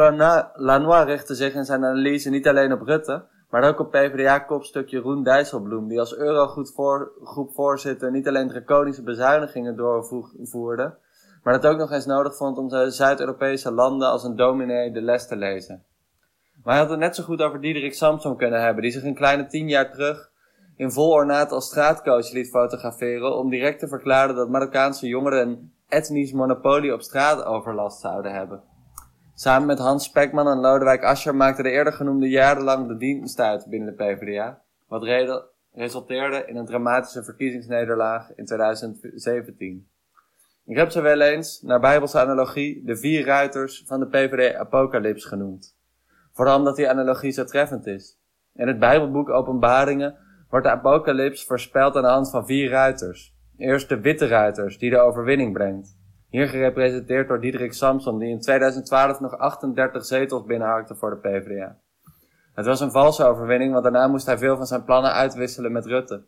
[0.54, 5.24] Lanois richtte zich in zijn analyse niet alleen op Rutte, maar ook op PvdA-kopstuk Jeroen
[5.24, 10.98] Dijsselbloem, die als Eurogroepvoorzitter niet alleen draconische bezuinigingen doorvoerde,
[11.44, 15.02] maar dat ook nog eens nodig vond om de Zuid-Europese landen als een dominee de
[15.02, 15.84] les te lezen.
[16.64, 19.16] Maar hij had het net zo goed over Diederik Samson kunnen hebben, die zich een
[19.16, 20.31] kleine tien jaar terug
[20.82, 25.74] in vol ornaat als straatcoach liet fotograferen om direct te verklaren dat Marokkaanse jongeren een
[25.88, 28.64] etnisch monopolie op straatoverlast zouden hebben.
[29.34, 33.66] Samen met Hans Spekman en Lodewijk Asscher maakte de eerder genoemde jarenlang de dienst uit
[33.70, 35.04] binnen de PvdA, wat
[35.74, 39.88] resulteerde in een dramatische verkiezingsnederlaag in 2017.
[40.66, 45.78] Ik heb ze wel eens, naar bijbelse analogie, de vier ruiters van de PvdA-apocalyps genoemd.
[46.32, 48.20] Vooral omdat die analogie zo treffend is.
[48.54, 53.36] In het Bijbelboek Openbaringen wordt de apocalyps voorspeld aan de hand van vier ruiters.
[53.58, 55.98] Eerst de witte ruiters, die de overwinning brengt.
[56.30, 61.78] Hier gerepresenteerd door Diederik Samson, die in 2012 nog 38 zetels binnenhakte voor de PvdA.
[62.54, 65.86] Het was een valse overwinning, want daarna moest hij veel van zijn plannen uitwisselen met
[65.86, 66.26] Rutte.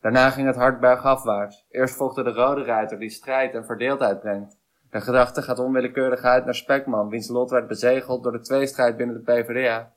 [0.00, 1.66] Daarna ging het hard bergafwaarts.
[1.70, 4.58] Eerst volgde de rode ruiter, die strijd en verdeeldheid brengt.
[4.90, 9.16] De gedachte gaat onwillekeurig uit naar Spekman, wiens lot werd bezegeld door de tweestrijd binnen
[9.16, 9.92] de PvdA,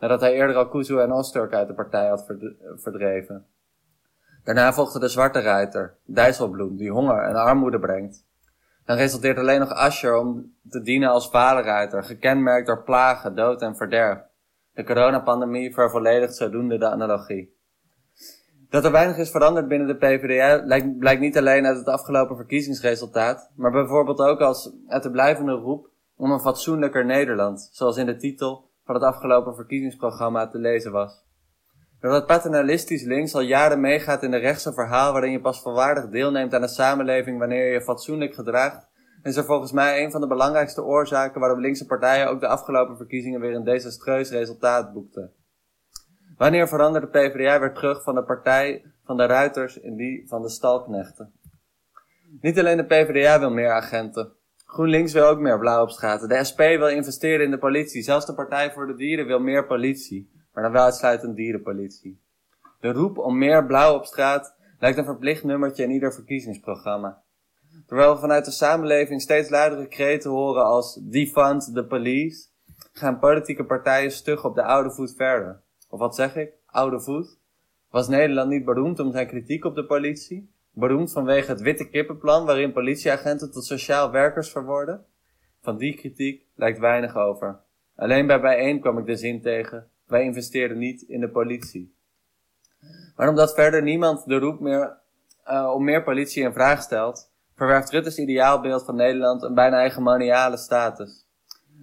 [0.00, 2.24] nadat hij eerder al Kuzu en Osturk uit de partij had
[2.76, 3.46] verdreven.
[4.44, 8.28] Daarna volgde de zwarte ruiter, Dijsselbloem, die honger en armoede brengt.
[8.84, 13.76] Dan resulteert alleen nog Asher om te dienen als vaderruiter, gekenmerkt door plagen, dood en
[13.76, 14.18] verderf.
[14.72, 17.58] De coronapandemie vervolledigt zodoende de analogie.
[18.68, 20.64] Dat er weinig is veranderd binnen de PvdA
[20.98, 25.88] blijkt niet alleen uit het afgelopen verkiezingsresultaat, maar bijvoorbeeld ook als uit de blijvende roep
[26.16, 31.24] om een fatsoenlijker Nederland, zoals in de titel van het afgelopen verkiezingsprogramma te lezen was.
[32.00, 36.54] Doordat paternalistisch links al jaren meegaat in de rechtse verhaal waarin je pas volwaardig deelneemt
[36.54, 38.88] aan de samenleving wanneer je je fatsoenlijk gedraagt,
[39.22, 42.96] is er volgens mij een van de belangrijkste oorzaken waarom linkse partijen ook de afgelopen
[42.96, 45.32] verkiezingen weer een desastreus resultaat boekten.
[46.36, 50.42] Wanneer veranderde de PvdA weer terug van de partij van de ruiters in die van
[50.42, 51.32] de stalknechten?
[52.40, 54.32] Niet alleen de PvdA wil meer agenten.
[54.70, 56.28] GroenLinks wil ook meer blauw op straat.
[56.28, 58.02] De SP wil investeren in de politie.
[58.02, 62.20] Zelfs de Partij voor de Dieren wil meer politie maar dan wel uitsluitend dierenpolitie.
[62.80, 67.22] De roep om meer blauw op straat lijkt een verplicht nummertje in ieder verkiezingsprogramma.
[67.86, 72.48] Terwijl we vanuit de samenleving steeds luidere kreten horen als defund the police,
[72.92, 75.62] gaan politieke partijen stug op de oude voet verder.
[75.88, 76.52] Of wat zeg ik?
[76.66, 77.38] Oude voet?
[77.90, 80.50] Was Nederland niet beroemd om zijn kritiek op de politie?
[80.72, 85.04] Beroemd vanwege het witte kippenplan waarin politieagenten tot sociaal werkers verworden?
[85.60, 87.60] Van die kritiek lijkt weinig over.
[87.96, 91.94] Alleen bij bijeen kwam ik de zin tegen: wij investeerden niet in de politie.
[93.16, 94.98] Maar omdat verder niemand de roep meer,
[95.48, 100.56] uh, om meer politie in vraag stelt, verwerft Rutte's ideaalbeeld van Nederland een bijna hegemoniale
[100.56, 101.26] status.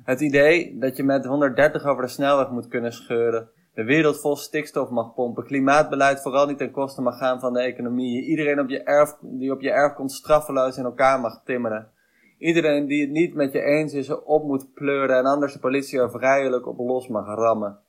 [0.03, 4.35] Het idee dat je met 130 over de snelweg moet kunnen scheuren, de wereld vol
[4.35, 8.69] stikstof mag pompen, klimaatbeleid vooral niet ten koste mag gaan van de economie, iedereen op
[8.69, 11.91] je erf, die op je erf komt straffeloos in elkaar mag timmeren.
[12.37, 15.99] Iedereen die het niet met je eens is, op moet pleuren en anders de politie
[15.99, 17.79] er vrijelijk op los mag rammen.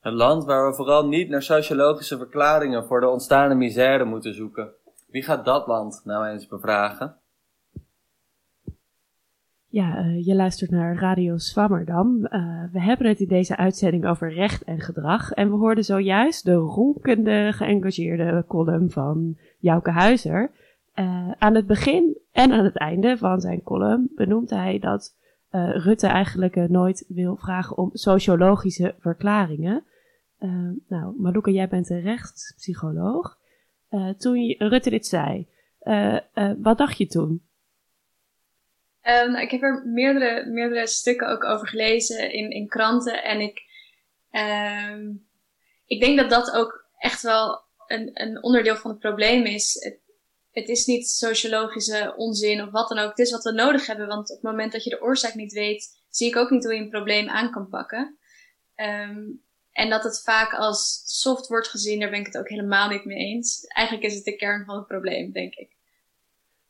[0.00, 4.72] Een land waar we vooral niet naar sociologische verklaringen voor de ontstaande misère moeten zoeken.
[5.08, 7.16] Wie gaat dat land nou eens bevragen?
[9.70, 12.18] Ja, uh, je luistert naar Radio Swammerdam.
[12.24, 15.32] Uh, we hebben het in deze uitzending over recht en gedrag.
[15.32, 20.50] En we hoorden zojuist de ronkende, geëngageerde column van Jouke Huizer.
[20.94, 25.16] Uh, aan het begin en aan het einde van zijn column benoemt hij dat
[25.50, 29.84] Rutte eigenlijk nooit wil vragen om sociologische verklaringen.
[30.88, 33.38] nou, Malouka, jij bent een rechtspsycholoog.
[34.18, 35.46] toen Rutte dit zei,
[36.58, 37.42] wat dacht je toen?
[39.08, 43.22] Um, ik heb er meerdere, meerdere stukken ook over gelezen in, in kranten.
[43.22, 43.62] En ik,
[44.30, 45.28] um,
[45.86, 49.74] ik denk dat dat ook echt wel een, een onderdeel van het probleem is.
[49.84, 49.98] Het,
[50.50, 53.08] het is niet sociologische onzin of wat dan ook.
[53.08, 54.06] Het is wat we nodig hebben.
[54.06, 56.74] Want op het moment dat je de oorzaak niet weet, zie ik ook niet hoe
[56.74, 58.18] je een probleem aan kan pakken.
[58.76, 59.42] Um,
[59.72, 63.04] en dat het vaak als soft wordt gezien, daar ben ik het ook helemaal niet
[63.04, 63.66] mee eens.
[63.66, 65.76] Eigenlijk is het de kern van het probleem, denk ik.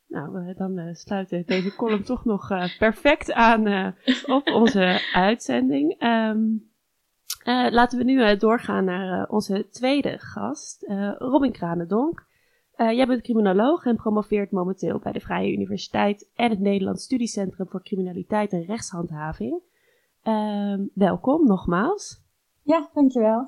[0.09, 3.95] Nou, dan uh, sluit deze column toch nog perfect aan
[4.25, 6.03] op onze uitzending.
[6.03, 6.71] Um,
[7.71, 10.85] laten we nu doorgaan naar onze tweede gast,
[11.17, 12.25] Robin Kranendonk.
[12.75, 17.83] jij bent criminoloog en promoveert momenteel bij de Vrije Universiteit en het Nederlands Studiecentrum voor
[17.83, 19.61] Criminaliteit en Rechtshandhaving.
[20.23, 22.23] Um, welkom nogmaals.
[22.63, 23.47] Ja, dankjewel.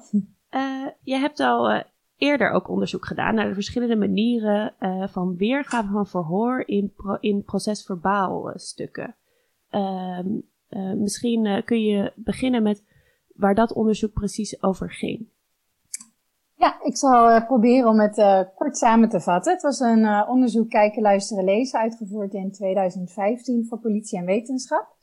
[1.01, 1.83] je hebt al
[2.21, 7.43] eerder ook onderzoek gedaan naar de verschillende manieren uh, van weergave van verhoor in, in
[7.43, 9.15] procesverbaal uh, stukken.
[10.97, 12.83] Misschien eh, kun je beginnen met
[13.35, 15.27] waar dat onderzoek precies over ging.
[16.55, 19.53] Ja, ik zal proberen om het kort samen te vatten.
[19.53, 24.95] Het was een onderzoek Kijken, Luisteren, Lezen, uitgevoerd in 2015 voor politie en wetenschap.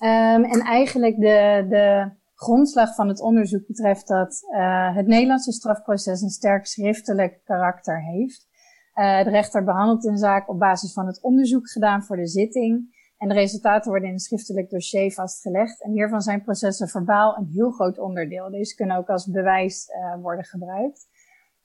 [0.00, 6.20] Um, en eigenlijk de, de grondslag van het onderzoek betreft dat uh, het Nederlandse strafproces
[6.20, 8.48] een sterk schriftelijk karakter heeft.
[8.94, 13.02] Uh, de rechter behandelt een zaak op basis van het onderzoek gedaan voor de zitting.
[13.18, 15.82] En de resultaten worden in een schriftelijk dossier vastgelegd.
[15.82, 18.50] En hiervan zijn processen verbaal een heel groot onderdeel.
[18.50, 21.06] Deze kunnen ook als bewijs uh, worden gebruikt.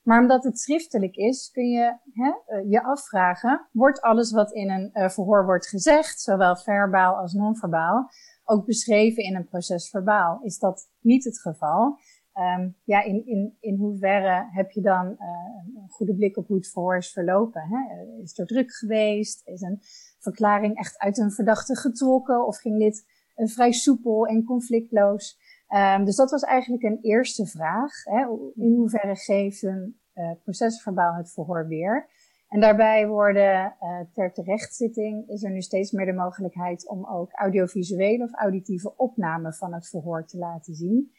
[0.02, 2.32] Maar omdat het schriftelijk is, kun je hè,
[2.68, 8.10] je afvragen, wordt alles wat in een verhoor wordt gezegd, zowel verbaal als non-verbaal,
[8.50, 10.40] ook beschreven in een proces verbaal.
[10.42, 11.98] Is dat niet het geval?
[12.34, 16.56] Um, ja, in, in, in hoeverre heb je dan uh, een goede blik op hoe
[16.56, 17.62] het verhoor is verlopen?
[17.62, 18.04] Hè?
[18.22, 19.46] Is er druk geweest?
[19.46, 19.78] Is een
[20.18, 22.46] verklaring echt uit een verdachte getrokken?
[22.46, 23.04] Of ging dit
[23.36, 25.38] uh, vrij soepel en conflictloos?
[25.68, 28.04] Um, dus dat was eigenlijk een eerste vraag.
[28.04, 28.20] Hè?
[28.54, 32.08] In hoeverre geeft een uh, procesverbaal het verhoor weer?
[32.50, 37.32] En daarbij worden uh, ter terechtzitting is er nu steeds meer de mogelijkheid om ook
[37.32, 41.12] audiovisuele of auditieve opnamen van het verhoor te laten zien.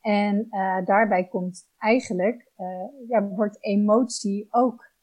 [0.00, 4.94] En uh, daarbij komt eigenlijk, uh, ja, wordt emotie ook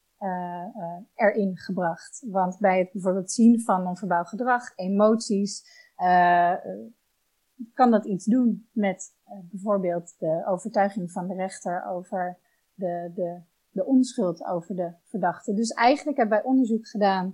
[1.15, 2.25] erin gebracht.
[2.29, 5.65] Want bij het bijvoorbeeld zien van non-verbaal gedrag, emoties,
[7.73, 9.15] kan dat iets doen met
[9.49, 12.37] bijvoorbeeld de overtuiging van de rechter over
[12.73, 13.41] de, de
[13.73, 15.53] de onschuld over de verdachte.
[15.53, 17.25] Dus eigenlijk hebben wij onderzoek gedaan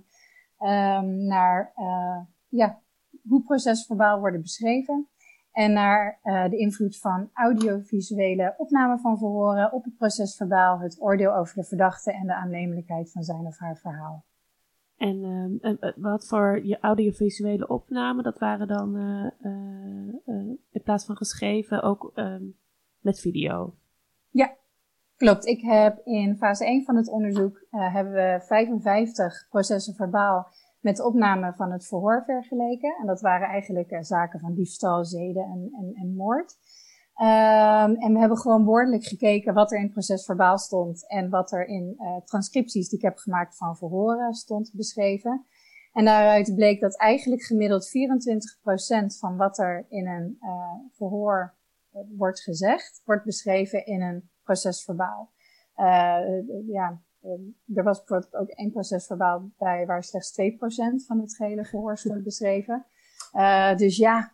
[0.58, 2.80] um, naar uh, ja,
[3.28, 5.08] hoe procesverbaal worden beschreven.
[5.52, 11.34] En naar uh, de invloed van audiovisuele opname van verhoren op het procesverbaal, het oordeel
[11.34, 14.24] over de verdachte en de aannemelijkheid van zijn of haar verhaal.
[14.96, 15.16] En
[15.62, 18.96] uh, wat voor je audiovisuele opname, dat waren dan
[20.70, 22.44] in plaats van geschreven ook ehm,
[23.00, 23.74] met video?
[24.30, 24.56] Ja,
[25.20, 30.48] Klopt, ik heb in fase 1 van het onderzoek uh, hebben we 55 processen verbaal
[30.80, 32.96] met opname van het verhoor vergeleken.
[33.00, 36.56] En dat waren eigenlijk uh, zaken van diefstal, zeden en, en, en moord.
[37.16, 41.30] Um, en we hebben gewoon woordelijk gekeken wat er in het proces verbaal stond en
[41.30, 45.46] wat er in uh, transcripties die ik heb gemaakt van verhoren stond beschreven.
[45.92, 50.38] En daaruit bleek dat eigenlijk gemiddeld 24% van wat er in een
[50.92, 51.54] verhoor
[52.16, 55.30] wordt gezegd, wordt beschreven in een procesverbaal.
[55.76, 57.00] Uh, ja,
[57.74, 62.22] er was bijvoorbeeld ook één procesverbaal bij waar slechts 2% van het gehele verhoor stond
[62.22, 62.86] beschreven.
[63.76, 64.32] dus ja,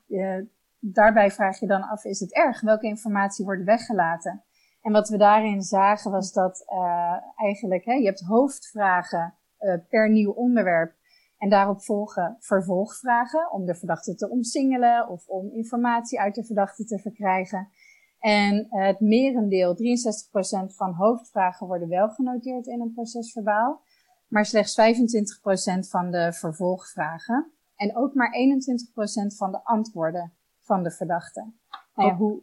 [0.78, 2.60] daarbij vraag je dan af, is het erg?
[2.60, 4.44] Welke informatie wordt weggelaten?
[4.82, 6.64] En wat we daarin zagen was dat
[7.36, 9.34] eigenlijk, hè, je hebt hoofdvragen
[9.88, 10.94] per nieuw onderwerp.
[11.38, 16.84] En daarop volgen vervolgvragen om de verdachte te omsingelen of om informatie uit de verdachte
[16.84, 17.68] te verkrijgen.
[18.18, 19.78] En het merendeel, 63%
[20.74, 23.82] van hoofdvragen worden wel genoteerd in een procesverbaal,
[24.28, 24.80] maar slechts
[25.86, 28.30] 25% van de vervolgvragen en ook maar
[29.32, 31.52] 21% van de antwoorden van de verdachte.
[31.94, 32.18] Nou ja, oh.
[32.18, 32.42] hoe,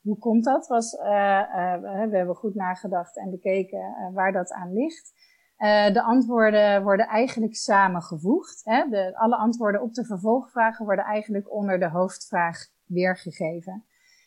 [0.00, 0.66] hoe komt dat?
[0.66, 5.12] Was, uh, uh, we hebben goed nagedacht en bekeken uh, waar dat aan ligt.
[5.92, 8.60] de antwoorden worden eigenlijk samengevoegd.
[8.64, 8.88] Hè?
[8.88, 13.84] De, alle antwoorden op de vervolgvragen worden eigenlijk onder de hoofdvraag weergegeven.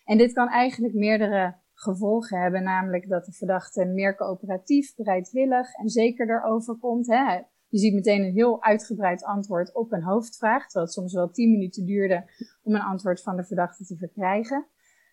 [0.07, 5.89] En dit kan eigenlijk meerdere gevolgen hebben, namelijk dat de verdachte meer coöperatief, bereidwillig en
[5.89, 7.07] zeker erover komt.
[7.07, 7.35] Hè.
[7.67, 11.51] Je ziet meteen een heel uitgebreid antwoord op een hoofdvraag, terwijl het soms wel tien
[11.51, 12.29] minuten duurde
[12.63, 14.57] om een antwoord van de verdachte te verkrijgen.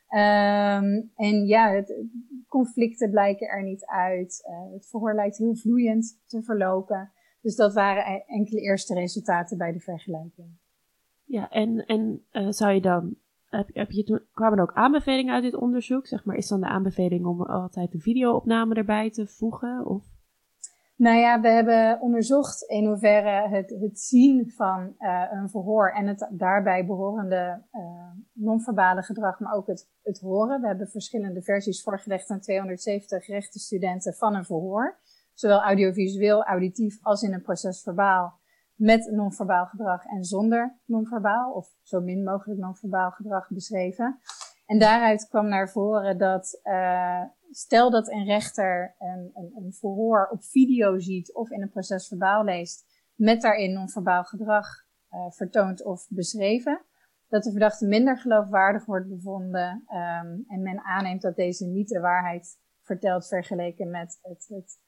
[0.08, 2.04] Um, en ja, het,
[2.48, 4.44] conflicten blijken er niet uit.
[4.48, 7.12] Uh, het verhoor lijkt heel vloeiend te verlopen.
[7.40, 10.48] Dus dat waren e-, enkele eerste resultaten bij de vergelijking.
[11.24, 13.16] Ja, en, en uh, zou je dan
[13.72, 16.06] heb, je, kwamen er ook aanbevelingen uit dit onderzoek?
[16.06, 19.86] Zeg maar, is dan de aanbeveling om altijd de videoopname erbij te voegen?
[19.86, 20.04] Of?
[20.96, 26.06] Nou ja, we hebben onderzocht in hoeverre het, het zien van uh, een verhoor en
[26.06, 27.80] het daarbij behorende uh,
[28.32, 30.60] non-verbale gedrag, maar ook het, het horen.
[30.60, 34.98] We hebben verschillende versies voorgelegd aan 270 rechtenstudenten van een verhoor.
[35.32, 38.42] Zowel audiovisueel, auditief als in een proces verbaal
[38.74, 44.20] met non-verbaal gedrag en zonder non-verbaal, of zo min mogelijk non-verbaal gedrag beschreven.
[44.66, 50.44] En daaruit kwam naar voren dat, uh, stel dat een rechter een, een, verhoor op
[50.44, 52.84] video ziet of in een proces verbaal leest,
[53.14, 54.66] met daarin non-verbaal gedrag
[55.10, 56.84] uh, vertoond of beschreven,
[57.28, 62.00] dat de verdachte minder geloofwaardig wordt bevonden um, en men aanneemt dat deze niet de
[62.00, 64.78] waarheid vertelt vergeleken met het, het,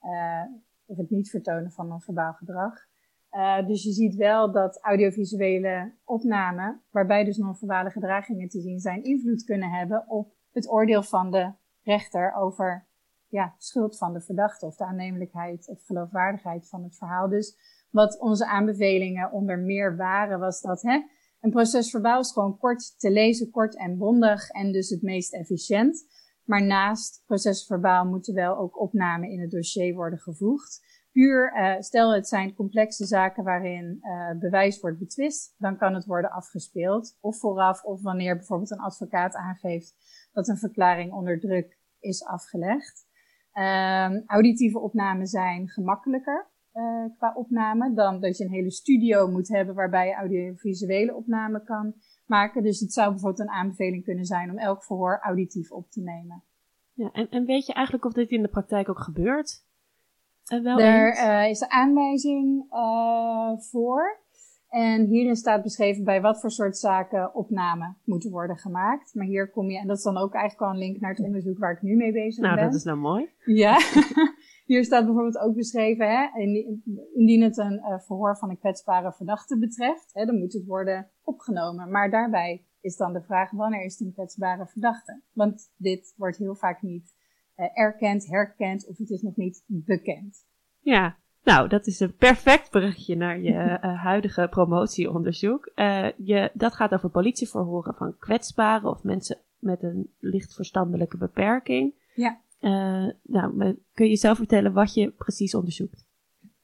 [0.00, 2.89] uh, het niet vertonen van non-verbaal gedrag.
[3.32, 9.04] Uh, dus je ziet wel dat audiovisuele opnamen, waarbij dus non-verbale gedragingen te zien zijn,
[9.04, 12.88] invloed kunnen hebben op het oordeel van de rechter over
[13.28, 17.28] ja, schuld van de verdachte of de aannemelijkheid of geloofwaardigheid van het verhaal.
[17.28, 17.56] Dus
[17.90, 21.00] wat onze aanbevelingen onder meer waren, was dat hè,
[21.40, 25.34] een proces verbaal is gewoon kort te lezen, kort en bondig en dus het meest
[25.34, 26.06] efficiënt.
[26.44, 32.14] Maar naast procesverbaal moeten wel ook opnamen in het dossier worden gevoegd puur, uh, stel
[32.14, 37.18] het zijn complexe zaken waarin uh, bewijs wordt betwist, dan kan het worden afgespeeld.
[37.20, 39.94] Of vooraf, of wanneer bijvoorbeeld een advocaat aangeeft
[40.32, 43.08] dat een verklaring onder druk is afgelegd.
[43.54, 49.48] Um, auditieve opnamen zijn gemakkelijker uh, qua opname dan dat je een hele studio moet
[49.48, 51.94] hebben waarbij je audiovisuele opname kan
[52.26, 52.62] maken.
[52.62, 56.42] Dus het zou bijvoorbeeld een aanbeveling kunnen zijn om elk verhoor auditief op te nemen.
[56.92, 59.64] Ja, en, en weet je eigenlijk of dit in de praktijk ook gebeurt?
[60.50, 64.18] Er uh, is een aanwijzing uh, voor.
[64.68, 69.14] En hierin staat beschreven bij wat voor soort zaken opnamen moeten worden gemaakt.
[69.14, 71.20] Maar hier kom je, en dat is dan ook eigenlijk al een link naar het
[71.20, 72.62] onderzoek waar ik nu mee bezig nou, ben.
[72.62, 73.30] Nou, dat is nou mooi.
[73.44, 73.78] Ja.
[74.70, 76.40] hier staat bijvoorbeeld ook beschreven, hè,
[77.14, 81.10] indien het een uh, verhoor van een kwetsbare verdachte betreft, hè, dan moet het worden
[81.22, 81.90] opgenomen.
[81.90, 85.22] Maar daarbij is dan de vraag, wanneer is het een kwetsbare verdachte?
[85.32, 87.14] Want dit wordt heel vaak niet
[87.60, 90.46] uh, erkend, herkend of het is nog niet bekend.
[90.80, 95.72] Ja, nou, dat is een perfect berichtje naar je uh, huidige promotieonderzoek.
[95.74, 101.94] Uh, je, dat gaat over politieverhoren van kwetsbaren of mensen met een licht verstandelijke beperking.
[102.14, 102.40] Ja.
[103.22, 106.08] nou, kun je zelf vertellen wat je precies onderzoekt?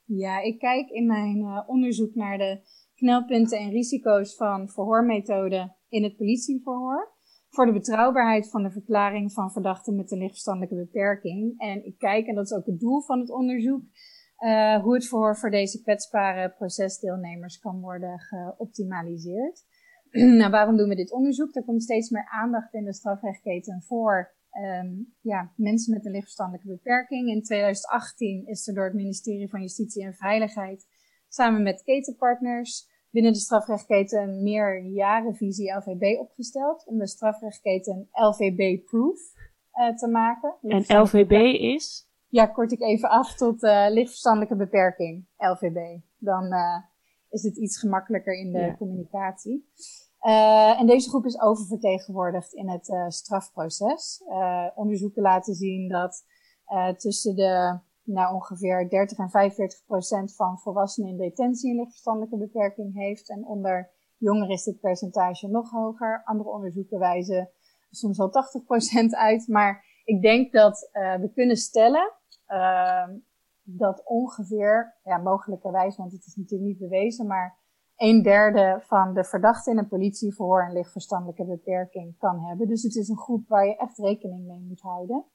[0.05, 2.59] Ja, ik kijk in mijn onderzoek naar de
[2.95, 7.16] knelpunten en risico's van verhoormethoden in het politieverhoor
[7.57, 11.53] voor de betrouwbaarheid van de verklaring van verdachten met een lichtverstandelijke beperking.
[11.57, 13.81] En ik kijk, en dat is ook het doel van het onderzoek,
[14.39, 19.65] uh, hoe het voor deze kwetsbare procesdeelnemers kan worden geoptimaliseerd.
[20.39, 21.55] nou, waarom doen we dit onderzoek?
[21.55, 24.35] Er komt steeds meer aandacht in de strafrechtketen voor
[24.81, 27.29] um, ja, mensen met een lichtverstandelijke beperking.
[27.29, 30.87] In 2018 is er door het ministerie van Justitie en Veiligheid
[31.27, 39.19] samen met ketenpartners binnen de strafrechtketen een meerjarenvisie LVB opgesteld om de strafrechtketen LVB-proof
[39.73, 40.55] uh, te maken.
[40.61, 41.31] En LVB
[41.61, 42.09] is?
[42.27, 45.99] Ja, kort ik even af tot uh, lichtverstandelijke beperking, LVB.
[46.17, 46.77] Dan uh,
[47.29, 48.75] is het iets gemakkelijker in de ja.
[48.75, 49.69] communicatie.
[50.21, 54.23] Uh, en deze groep is oververtegenwoordigd in het strafproces.
[54.75, 56.25] onderzoeken laten zien dat
[56.97, 62.93] tussen de nou ongeveer 30 en 45 procent van volwassenen in detentie een lichtverstandelijke beperking
[62.93, 63.29] heeft.
[63.29, 66.21] En onder jongeren is dit percentage nog hoger.
[66.23, 67.49] Andere onderzoeken wijzen
[67.91, 69.47] soms wel 80 procent uit.
[69.47, 72.13] Maar ik denk dat uh, we kunnen stellen
[72.47, 73.07] uh,
[73.63, 77.57] dat ongeveer, ja, mogelijkerwijs, want het is natuurlijk niet bewezen, maar
[77.95, 82.67] een derde van de verdachten in een politieverhoor een lichtverstandelijke beperking kan hebben.
[82.67, 85.25] Dus het is een groep waar je echt rekening mee moet houden.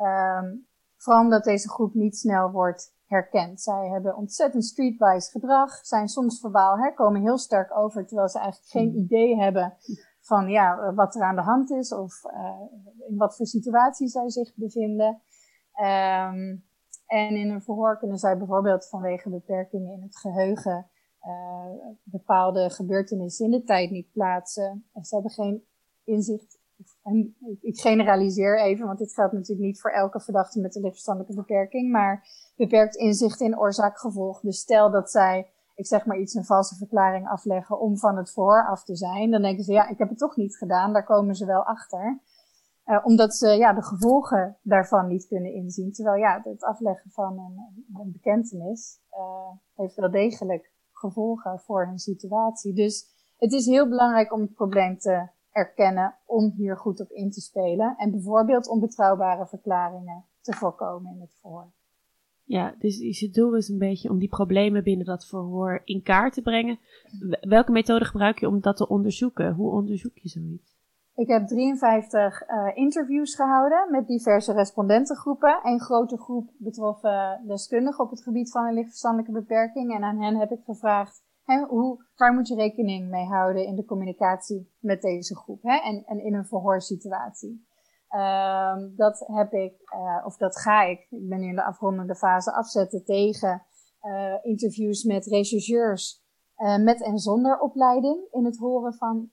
[0.00, 0.66] Um,
[1.02, 3.60] vooral omdat deze groep niet snel wordt herkend.
[3.60, 8.38] Zij hebben ontzettend streetwise gedrag, zijn soms verbaal, hè, komen heel sterk over, terwijl ze
[8.38, 8.98] eigenlijk geen hmm.
[8.98, 9.76] idee hebben
[10.20, 14.30] van ja, wat er aan de hand is of uh, in wat voor situatie zij
[14.30, 15.22] zich bevinden.
[15.80, 16.64] Um,
[17.06, 20.90] en in een verhoor kunnen zij bijvoorbeeld vanwege beperkingen in het geheugen
[21.22, 24.88] uh, bepaalde gebeurtenissen in de tijd niet plaatsen.
[24.92, 25.64] En ze hebben geen
[26.04, 26.60] inzicht.
[27.02, 31.36] En ik generaliseer even, want dit geldt natuurlijk niet voor elke verdachte met een lichtverstandelijke
[31.36, 32.26] beperking, maar
[32.56, 34.40] beperkt inzicht in oorzaak-gevolg.
[34.40, 38.32] Dus stel dat zij, ik zeg maar iets, een valse verklaring afleggen om van het
[38.32, 41.04] verhoor af te zijn, dan denken ze, ja, ik heb het toch niet gedaan, daar
[41.04, 42.20] komen ze wel achter.
[42.86, 45.92] Uh, omdat ze ja, de gevolgen daarvan niet kunnen inzien.
[45.92, 51.98] Terwijl ja, het afleggen van een, een bekentenis uh, heeft wel degelijk gevolgen voor hun
[51.98, 52.74] situatie.
[52.74, 53.06] Dus
[53.38, 57.40] het is heel belangrijk om het probleem te erkennen, om hier goed op in te
[57.40, 57.94] spelen.
[57.96, 61.72] En bijvoorbeeld om betrouwbare verklaringen te voorkomen in het verhoor.
[62.44, 66.34] Ja, dus je doel is een beetje om die problemen binnen dat verhoor in kaart
[66.34, 66.78] te brengen.
[67.40, 69.54] Welke methode gebruik je om dat te onderzoeken?
[69.54, 70.72] Hoe onderzoek je zoiets?
[71.14, 75.60] Ik heb 53 uh, eh, interviews gehouden met diverse respondentengroepen.
[75.62, 79.94] Een grote groep betrof uh, deskundigen op het gebied van een lichtverstandelijke beperking.
[79.94, 83.76] En aan hen heb ik gevraagd, hè, hoe, waar moet je rekening mee houden in
[83.76, 87.66] de communicatie met deze groep hè, en, en in een verhoorsituatie.
[88.10, 92.14] Uh, dat heb ik, uh, of dat ga ik, ik ben nu in de afrondende
[92.14, 93.62] fase afzetten tegen
[94.02, 96.20] uh, interviews met rechercheurs
[96.80, 99.30] met en zonder opleiding in het horen van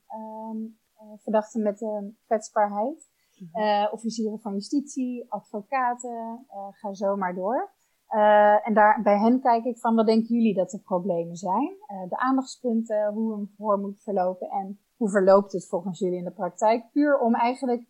[0.54, 3.08] um, eh, verdachten met een kwetsbaarheid.
[3.54, 7.74] Uh, officieren van justitie, advocaten, ga zo maar door.
[8.16, 11.78] Uh, en daar, bij hen kijk ik van wat denken jullie dat de problemen zijn?
[12.10, 16.32] de aandachtspunten, hoe een verhoor moet verlopen en hoe verloopt het volgens jullie in de
[16.32, 16.92] praktijk?
[16.92, 17.88] Puur om eigenlijk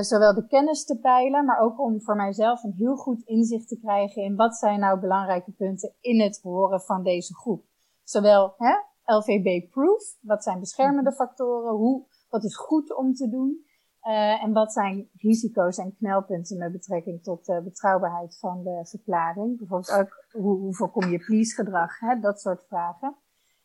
[0.00, 3.78] zowel de kennis te peilen, maar ook om voor mijzelf een heel goed inzicht te
[3.78, 7.64] krijgen in wat zijn nou belangrijke punten in het horen van deze groep.
[8.02, 8.74] Zowel hè,
[9.16, 13.64] LVB-proof, wat zijn beschermende factoren, hoe wat is goed om te doen?
[14.02, 19.58] Uh, en wat zijn risico's en knelpunten met betrekking tot de betrouwbaarheid van de verklaring?
[19.58, 23.16] Bijvoorbeeld ook hoe, hoe voorkom je please gedrag, dat soort vragen.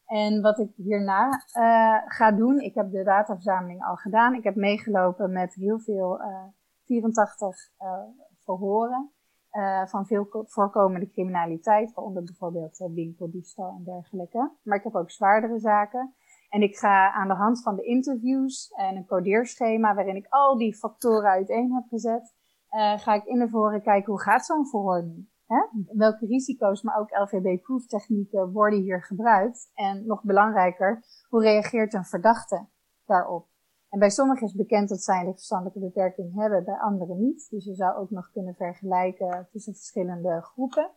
[0.06, 4.34] En wat ik hierna uh, ga doen, ik heb de dataverzameling al gedaan.
[4.34, 6.44] Ik heb meegelopen met heel veel, uh,
[6.86, 7.58] 84
[8.40, 9.10] verhoren
[9.86, 14.52] van veel voorkomende criminaliteit, waaronder bijvoorbeeld winkeldiefstal en dergelijke.
[14.64, 16.14] Maar ik heb ook zwaardere zaken.
[16.56, 20.58] En ik ga aan de hand van de interviews en een codeerschema waarin ik al
[20.58, 22.34] die factoren uiteen heb gezet,
[22.72, 25.06] uh, ga ik in de voren kijken hoe gaat zo'n verhoor?
[25.46, 25.58] Hè?
[25.88, 29.72] Welke risico's, maar ook LVB-proof technieken worden hier gebruikt?
[29.74, 32.68] En nog belangrijker, hoe reageert een verdachte
[33.06, 33.48] daarop?
[33.90, 37.48] En bij sommigen is bekend dat zij een verstandelijke beperking hebben, bij anderen niet.
[37.50, 40.92] Dus je zou ook nog kunnen vergelijken tussen verschillende groepen.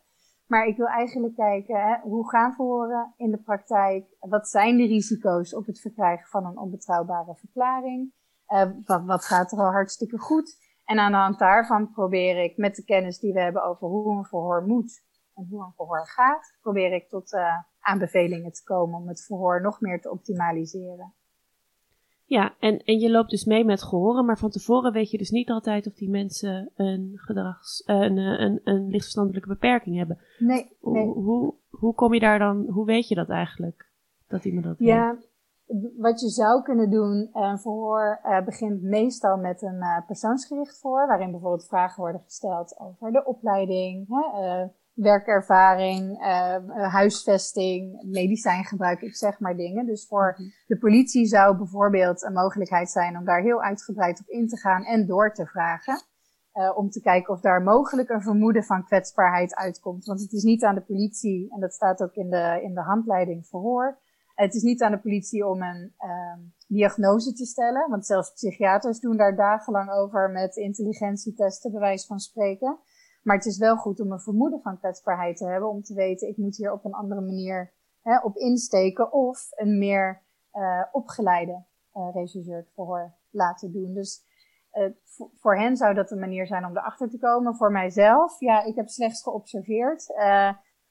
[0.49, 4.05] Maar ik wil eigenlijk kijken, hè, hoe gaan verhoren in de praktijk?
[4.19, 8.13] Wat zijn de risico's op het verkrijgen van een onbetrouwbare verklaring?
[8.47, 10.57] Uh, wat, wat gaat er al hartstikke goed?
[10.85, 14.17] En aan de hand daarvan probeer ik met de kennis die we hebben over hoe
[14.17, 15.01] een verhoor moet
[15.35, 19.61] en hoe een verhoor gaat, probeer ik tot uh, aanbevelingen te komen om het verhoor
[19.61, 21.13] nog meer te optimaliseren.
[22.29, 25.29] Ja, en, en je loopt dus mee met gehoren, maar van tevoren weet je dus
[25.29, 30.19] niet altijd of die mensen een gedrags, uh, een, een, een lichtverstandelijke beperking hebben.
[30.39, 31.05] Nee, nee.
[31.05, 33.89] Hoe, hoe, hoe kom je daar dan, hoe weet je dat eigenlijk?
[34.27, 35.17] Dat iemand dat Ja,
[35.97, 41.07] wat je zou kunnen doen, een verhoor uh, begint meestal met een uh, persoonsgericht voor,
[41.07, 44.67] waarin bijvoorbeeld vragen worden gesteld over de opleiding, hè,
[45.01, 49.85] werkervaring, uh, huisvesting, medicijngebruik, ik zeg maar dingen.
[49.85, 50.49] Dus voor mhm.
[50.67, 54.83] de politie zou bijvoorbeeld een mogelijkheid zijn om daar heel uitgebreid op in te gaan
[54.83, 56.01] en door te vragen.
[56.53, 60.05] Uh, om te kijken of daar mogelijk een vermoeden van kwetsbaarheid uitkomt.
[60.05, 62.81] Want het is niet aan de politie, en dat staat ook in de, in de
[62.81, 63.99] handleiding verhoor.
[64.35, 67.89] Het is niet aan de politie om een uh, diagnose te stellen.
[67.89, 72.79] Want zelfs psychiaters doen daar dagenlang over met intelligentietesten, bewijs van spreken.
[73.29, 75.69] Maar het is wel goed om een vermoeden van kwetsbaarheid te hebben.
[75.69, 79.13] Om te weten, ik moet hier op een andere manier hè, op insteken.
[79.13, 80.21] Of een meer
[80.53, 81.63] uh, opgeleide
[81.93, 83.93] uh, rechercheur verhoor laten doen.
[83.93, 84.27] Dus
[85.33, 87.55] voor hen zou dat een manier zijn om erachter te komen.
[87.55, 90.13] Voor mijzelf, ja, ik heb slechts geobserveerd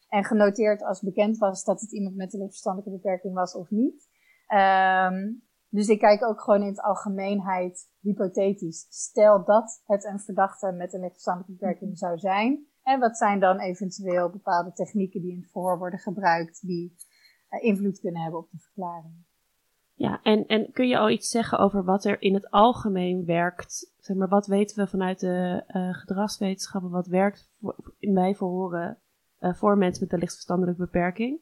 [0.08, 4.08] en genoteerd als bekend was dat het iemand met een verstandelijke beperking was of niet.
[4.48, 8.86] Um, dus ik kijk ook gewoon in het algemeenheid hypothetisch.
[8.88, 12.66] Stel dat het een verdachte met een verstandelijke beperking zou zijn.
[12.82, 16.96] En wat zijn dan eventueel bepaalde technieken die in het verhoor worden gebruikt die
[17.50, 19.26] uh, invloed kunnen hebben op de verklaring?
[19.94, 23.92] Ja, en, en kun je al iets zeggen over wat er in het algemeen werkt?
[23.98, 26.90] Zeg maar, wat weten we vanuit de uh, gedragswetenschappen?
[26.90, 28.98] Wat werkt voor, mij verhoren
[29.40, 31.40] uh, voor mensen met een lichtverstandelijke beperking?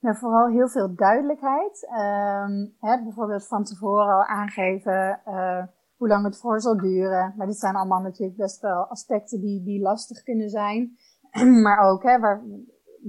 [0.00, 1.88] Nou, vooral heel veel duidelijkheid.
[1.90, 5.64] Um, hè, bijvoorbeeld van tevoren al aangeven uh,
[5.96, 7.34] hoe lang het voor zal duren.
[7.36, 10.96] Maar dit zijn allemaal natuurlijk best wel aspecten die, die lastig kunnen zijn.
[11.64, 12.42] maar ook hè, waar,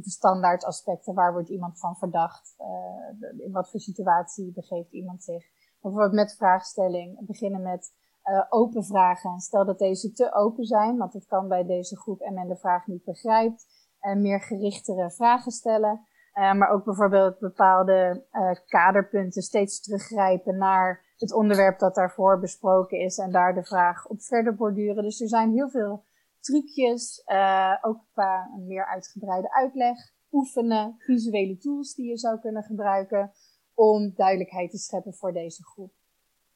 [0.03, 1.13] de standaard aspecten.
[1.13, 2.55] Waar wordt iemand van verdacht?
[2.59, 5.45] Uh, in wat voor situatie begeeft iemand zich?
[5.81, 7.25] Bijvoorbeeld met vraagstelling.
[7.25, 9.39] Beginnen met uh, open vragen.
[9.39, 12.57] Stel dat deze te open zijn, want het kan bij deze groep en men de
[12.57, 13.65] vraag niet begrijpt.
[13.99, 16.07] En meer gerichtere vragen stellen.
[16.37, 22.99] Uh, maar ook bijvoorbeeld bepaalde uh, kaderpunten steeds teruggrijpen naar het onderwerp dat daarvoor besproken
[22.99, 25.03] is en daar de vraag op verder borduren.
[25.03, 26.03] Dus er zijn heel veel
[26.39, 29.97] trucjes, uh, ook qua een meer uitgebreide uitleg,
[30.31, 33.31] oefenen, visuele tools die je zou kunnen gebruiken
[33.73, 35.93] om duidelijkheid te scheppen voor deze groep.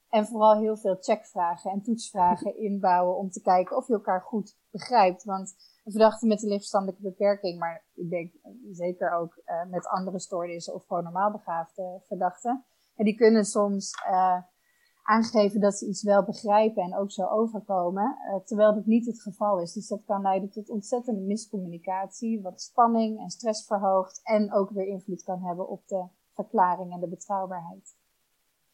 [0.10, 4.58] En vooral heel veel checkvragen en toetsvragen inbouwen om te kijken of je elkaar goed
[4.72, 5.24] begrijpt.
[5.24, 8.34] Want een verdachte met een lichtverstandelijke beperking, maar ik denk
[8.72, 12.66] zeker ook uh, met andere stoornissen of gewoon normaal begaafde verdachten.
[12.96, 14.38] En die kunnen soms uh,
[15.04, 19.22] aangeven dat ze iets wel begrijpen en ook zo overkomen, uh, terwijl dat niet het
[19.22, 19.74] geval is.
[19.74, 24.88] Dus dat kan leiden tot ontzettende miscommunicatie, wat spanning en stress verhoogt en ook weer
[24.88, 27.96] invloed kan hebben op de verklaring en de betrouwbaarheid.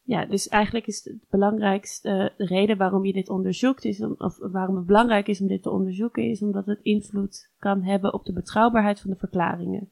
[0.08, 4.38] Ja, dus eigenlijk is het belangrijkste de reden waarom je dit onderzoekt, is om, of
[4.38, 8.24] waarom het belangrijk is om dit te onderzoeken, is omdat het invloed kan hebben op
[8.24, 9.90] de betrouwbaarheid van de verklaringen.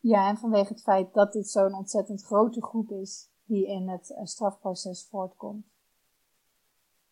[0.00, 4.10] Ja, en vanwege het feit dat dit zo'n ontzettend grote groep is die in het
[4.10, 5.66] uh, strafproces voortkomt.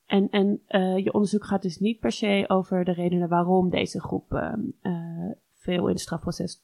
[0.06, 4.00] En, en uh, je onderzoek gaat dus niet per se over de redenen waarom deze
[4.00, 6.62] groep uh, veel in het strafproces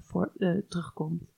[0.00, 0.32] voor,
[0.68, 1.31] terugkomt.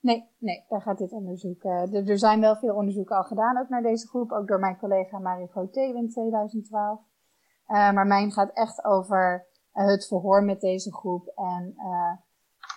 [0.00, 1.64] Nee, nee, daar gaat dit onderzoek.
[1.64, 4.78] Uh, er zijn wel veel onderzoeken al gedaan, ook naar deze groep, ook door mijn
[4.78, 7.00] collega Marie Groteeuw in 2012.
[7.00, 11.26] Uh, maar mijn gaat echt over uh, het verhoor met deze groep.
[11.34, 11.74] En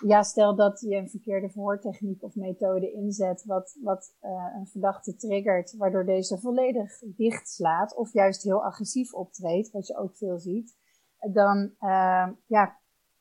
[0.06, 4.16] ja, stel dat je een verkeerde verhoortechniek of methode inzet, wat, wat
[4.54, 9.96] een verdachte triggert, waardoor deze volledig dicht slaat, of juist heel agressief optreedt, wat je
[9.96, 10.76] ook veel ziet,
[11.32, 11.74] dan
[12.46, 12.78] ja,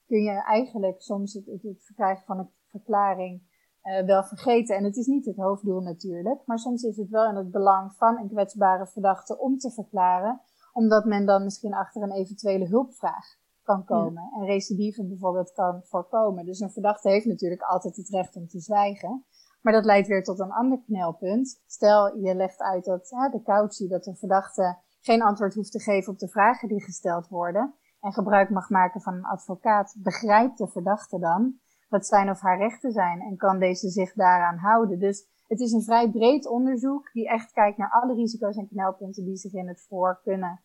[0.07, 3.48] kun je eigenlijk soms het, het verkrijgen van een verklaring
[3.83, 4.75] uh, wel vergeten.
[4.75, 7.93] En het is niet het hoofddoel natuurlijk, maar soms is het wel in het belang
[7.93, 10.41] van een kwetsbare verdachte om te verklaren,
[10.73, 14.39] omdat men dan misschien achter een eventuele hulpvraag kan komen ja.
[14.39, 16.45] en recidive bijvoorbeeld kan voorkomen.
[16.45, 19.25] Dus een verdachte heeft natuurlijk altijd het recht om te zwijgen.
[19.61, 21.61] Maar dat leidt weer tot een ander knelpunt.
[21.65, 25.79] Stel, je legt uit dat ja, de cautie, dat de verdachte geen antwoord hoeft te
[25.79, 30.57] geven op de vragen die gesteld worden en gebruik mag maken van een advocaat, begrijpt
[30.57, 31.59] de verdachte dan
[31.89, 34.99] wat zijn of haar rechten zijn en kan deze zich daaraan houden.
[34.99, 39.25] Dus het is een vrij breed onderzoek die echt kijkt naar alle risico's en knelpunten
[39.25, 40.61] die zich in het voor kunnen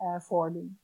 [0.00, 0.78] uh, voordoen.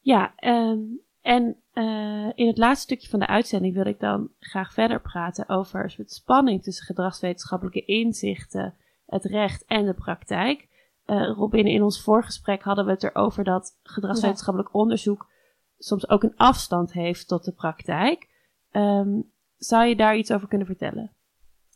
[0.00, 4.72] Ja, um, en uh, in het laatste stukje van de uitzending wil ik dan graag
[4.72, 8.74] verder praten over een soort spanning tussen gedragswetenschappelijke inzichten,
[9.06, 10.68] het recht en de praktijk.
[11.06, 15.30] Uh, Robin, in ons voorgesprek hadden we het erover dat gedragswetenschappelijk onderzoek
[15.78, 18.30] soms ook een afstand heeft tot de praktijk.
[18.72, 21.10] Um, zou je daar iets over kunnen vertellen?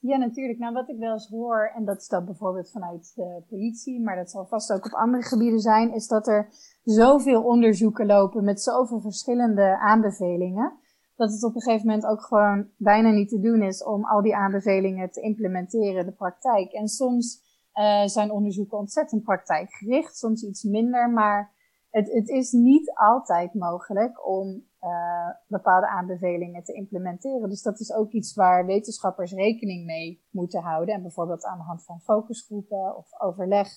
[0.01, 0.59] Ja, natuurlijk.
[0.59, 4.17] Nou, wat ik wel eens hoor, en dat is dan bijvoorbeeld vanuit de politie, maar
[4.17, 6.49] dat zal vast ook op andere gebieden zijn, is dat er
[6.83, 10.79] zoveel onderzoeken lopen met zoveel verschillende aanbevelingen,
[11.17, 14.23] dat het op een gegeven moment ook gewoon bijna niet te doen is om al
[14.23, 16.73] die aanbevelingen te implementeren in de praktijk.
[16.73, 17.45] En soms
[17.75, 21.55] uh, zijn onderzoeken ontzettend praktijkgericht, soms iets minder, maar
[21.91, 27.49] het, het is niet altijd mogelijk om uh, bepaalde aanbevelingen te implementeren.
[27.49, 30.95] Dus dat is ook iets waar wetenschappers rekening mee moeten houden.
[30.95, 33.69] En bijvoorbeeld aan de hand van focusgroepen of overleg,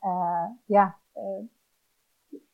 [0.00, 1.48] uh, ja, uh,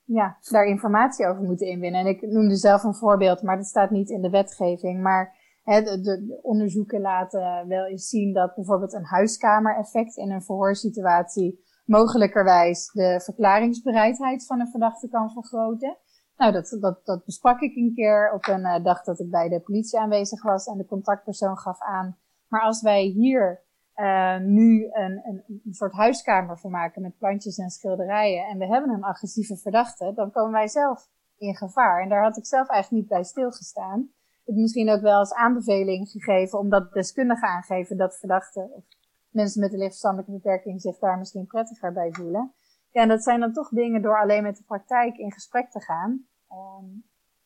[0.05, 2.01] ja, daar informatie over moeten inwinnen.
[2.01, 5.03] En ik noemde zelf een voorbeeld, maar dat staat niet in de wetgeving.
[5.03, 10.43] Maar hè, de, de, onderzoeken laten wel eens zien dat bijvoorbeeld een huiskamereffect in een
[10.43, 15.97] verhoorsituatie mogelijkerwijs de verklaringsbereidheid van een verdachte kan vergroten.
[16.41, 19.49] Nou, dat, dat, dat besprak ik een keer op een uh, dag dat ik bij
[19.49, 22.17] de politie aanwezig was en de contactpersoon gaf aan.
[22.49, 23.61] Maar als wij hier
[23.97, 28.67] uh, nu een, een, een, soort huiskamer voor maken met plantjes en schilderijen en we
[28.67, 32.03] hebben een agressieve verdachte, dan komen wij zelf in gevaar.
[32.03, 34.11] En daar had ik zelf eigenlijk niet bij stilgestaan.
[34.45, 38.85] Het misschien ook wel als aanbeveling gegeven, omdat deskundigen aangeven dat verdachten of
[39.31, 42.53] mensen met een lichtverstandelijke beperking zich daar misschien prettiger bij voelen.
[42.91, 45.81] Ja, en dat zijn dan toch dingen door alleen met de praktijk in gesprek te
[45.81, 46.27] gaan.
[46.51, 47.05] Um,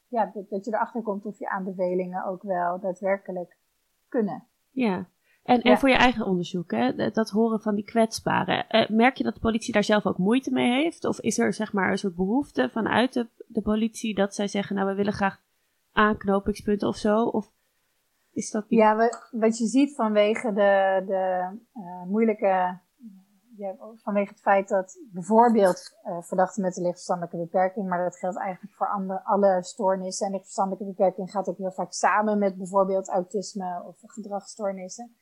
[0.08, 3.56] ja, dat, dat, je erachter komt of je aanbevelingen ook wel daadwerkelijk
[4.08, 4.44] kunnen.
[4.70, 5.08] Ja,
[5.44, 8.66] en, en voor je eigen onderzoek, hè, dat horen van die kwetsbaren.
[8.68, 11.04] Uh, merk je dat de politie daar zelf ook moeite mee heeft?
[11.04, 14.76] Of is er zeg maar een soort behoefte vanuit de, de politie dat zij zeggen,
[14.76, 15.40] nou we willen graag
[15.92, 17.24] aanknopingspunten of zo?
[17.24, 17.50] Of
[18.32, 18.64] is dat.
[18.68, 18.96] Ja,
[19.30, 22.78] wat je ziet vanwege de, de uh, moeilijke
[23.94, 28.74] vanwege het feit dat bijvoorbeeld uh, verdachten met een lichtverstandelijke beperking, maar dat geldt eigenlijk
[28.74, 30.26] voor andere, alle stoornissen.
[30.26, 35.16] En lichtverstandelijke beperking gaat ook heel vaak samen met bijvoorbeeld autisme of gedragsstoornissen.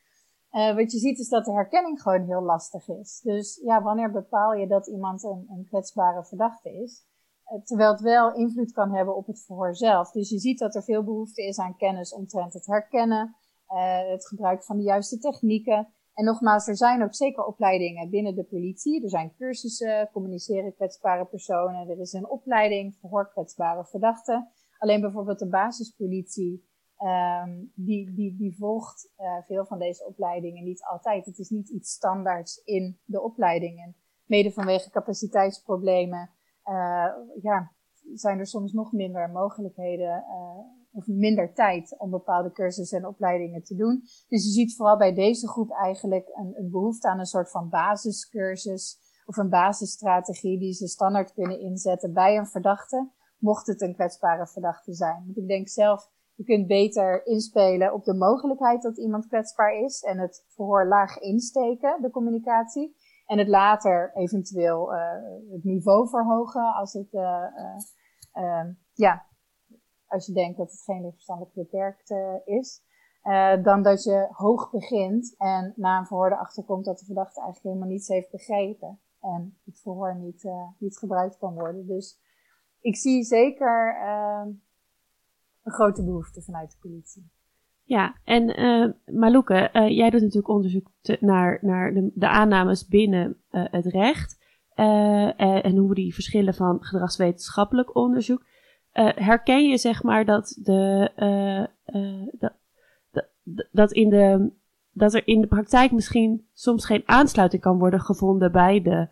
[0.53, 3.20] Uh, wat je ziet is dat de herkenning gewoon heel lastig is.
[3.20, 7.05] Dus ja, wanneer bepaal je dat iemand een, een kwetsbare verdachte is?
[7.53, 10.11] Uh, terwijl het wel invloed kan hebben op het verhoor zelf.
[10.11, 13.37] Dus je ziet dat er veel behoefte is aan kennis omtrent het herkennen,
[14.11, 15.93] het gebruik van de juiste technieken.
[16.14, 19.02] En nogmaals, er zijn ook zeker opleidingen binnen de politie.
[19.02, 21.88] Er zijn cursussen, communiceren kwetsbare personen.
[21.88, 24.48] Er is een opleiding voor kwetsbare verdachten.
[24.78, 30.84] Alleen bijvoorbeeld de basispolitie, um, die, die, die volgt uh, veel van deze opleidingen niet
[30.84, 31.26] altijd.
[31.26, 33.96] Het is niet iets standaards in de opleidingen.
[34.26, 36.30] Mede vanwege capaciteitsproblemen,
[36.64, 37.08] uh,
[37.42, 37.72] ja,
[38.14, 43.62] zijn er soms nog minder mogelijkheden uh, of minder tijd om bepaalde cursussen en opleidingen
[43.62, 44.01] te doen.
[44.28, 48.99] Dus je ziet vooral bij deze groep eigenlijk een, behoefte aan een soort van basiscursus
[49.26, 54.47] of een basisstrategie die ze standaard kunnen inzetten bij een verdachte, mocht het een kwetsbare
[54.47, 55.22] verdachte zijn.
[55.24, 60.03] Want ik denk zelf, je kunt beter inspelen op de mogelijkheid dat iemand kwetsbaar is
[60.03, 62.97] en het verhoor laag insteken, de communicatie.
[63.26, 65.01] En het later eventueel uh,
[65.51, 67.45] het niveau verhogen als het, uh,
[68.34, 69.26] uh, ja,
[70.12, 72.82] als je denkt dat het geen lichtverstandelijk beperkt uh, is.
[73.24, 77.40] Uh, dan dat je hoog begint en na een verhoor erachter komt dat de verdachte
[77.40, 79.00] eigenlijk helemaal niets heeft begrepen.
[79.20, 81.86] En het verhoor niet, uh, niet gebruikt kan worden.
[81.86, 82.20] Dus
[82.80, 83.96] ik zie zeker
[85.62, 87.30] een grote behoefte vanuit de politie.
[87.82, 88.92] Ja, en uh,
[89.88, 90.90] jij doet natuurlijk onderzoek
[91.20, 94.40] naar, naar de, de, aannames binnen het recht.
[94.74, 98.44] en hoe die verschillen van gedragswetenschappelijk onderzoek.
[98.95, 102.53] Uh, herken je zeg maar dat, de, uh, dat,
[103.11, 103.26] dat,
[103.70, 104.51] dat, in de,
[104.93, 109.09] dat er in de praktijk misschien soms geen aansluiting kan worden gevonden bij, de,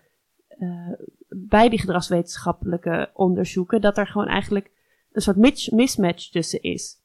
[1.28, 3.81] bij die gedragswetenschappelijke onderzoeken?
[3.81, 4.70] Dat er gewoon eigenlijk
[5.12, 6.99] een soort mismatch tussen is.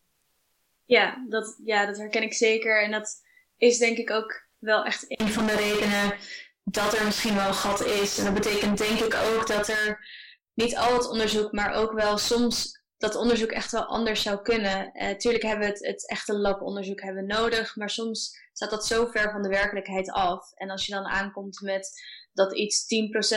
[0.85, 2.83] Ja dat, ja, dat herken ik zeker.
[2.83, 3.23] En dat
[3.57, 6.13] is denk ik ook wel echt een van de redenen
[6.63, 8.17] dat er misschien wel een gat is.
[8.17, 10.07] En dat betekent denk ik ook dat er
[10.55, 14.91] niet al het onderzoek, maar ook wel soms dat onderzoek echt wel anders zou kunnen.
[14.93, 19.05] Uh, tuurlijk hebben we het, het echte labonderzoek hebben nodig, maar soms staat dat zo
[19.05, 20.51] ver van de werkelijkheid af.
[20.53, 22.01] En als je dan aankomt met
[22.33, 22.85] dat iets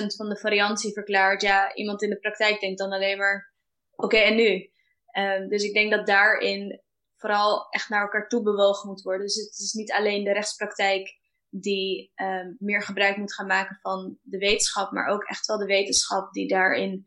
[0.03, 3.53] 10% van de variantie verklaart, ja, iemand in de praktijk denkt dan alleen maar,
[3.97, 4.71] oké, en nu?
[5.13, 6.83] Uh, dus ik denk dat daarin
[7.17, 9.27] vooral echt naar elkaar toe bewogen moet worden.
[9.27, 11.17] Dus het is niet alleen de rechtspraktijk
[11.51, 15.67] die um, meer gebruik moet gaan maken van de wetenschap, maar ook echt wel de
[15.67, 17.07] wetenschap die daarin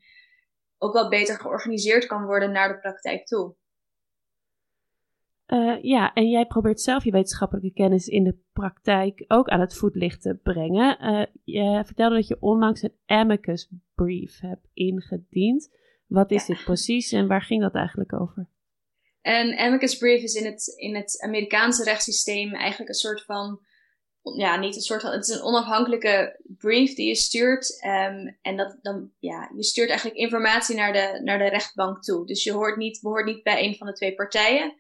[0.78, 3.56] ook wel beter georganiseerd kan worden naar de praktijk toe.
[5.48, 9.76] Uh, ja, en jij probeert zelf je wetenschappelijke kennis in de praktijk ook aan het
[9.76, 10.98] voetlicht te brengen.
[11.02, 15.70] Uh, je vertelde dat je onlangs een amicus brief hebt ingediend.
[16.08, 18.48] Wat is dit precies en waar ging dat eigenlijk over?
[19.22, 23.60] Een amicus brief is in het, in het Amerikaanse rechtssysteem eigenlijk een soort van
[24.22, 27.84] ja, niet een soort van, het is een onafhankelijke brief die je stuurt.
[27.86, 32.26] Um, en dat dan, ja, je stuurt eigenlijk informatie naar de, naar de rechtbank toe.
[32.26, 34.76] Dus je hoort niet, behoort niet bij een van de twee partijen.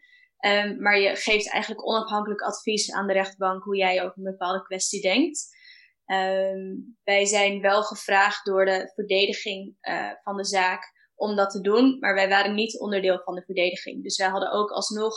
[0.45, 4.63] Um, maar je geeft eigenlijk onafhankelijk advies aan de rechtbank hoe jij over een bepaalde
[4.63, 5.59] kwestie denkt.
[6.05, 11.61] Um, wij zijn wel gevraagd door de verdediging uh, van de zaak om dat te
[11.61, 14.03] doen, maar wij waren niet onderdeel van de verdediging.
[14.03, 15.15] Dus wij hadden ook alsnog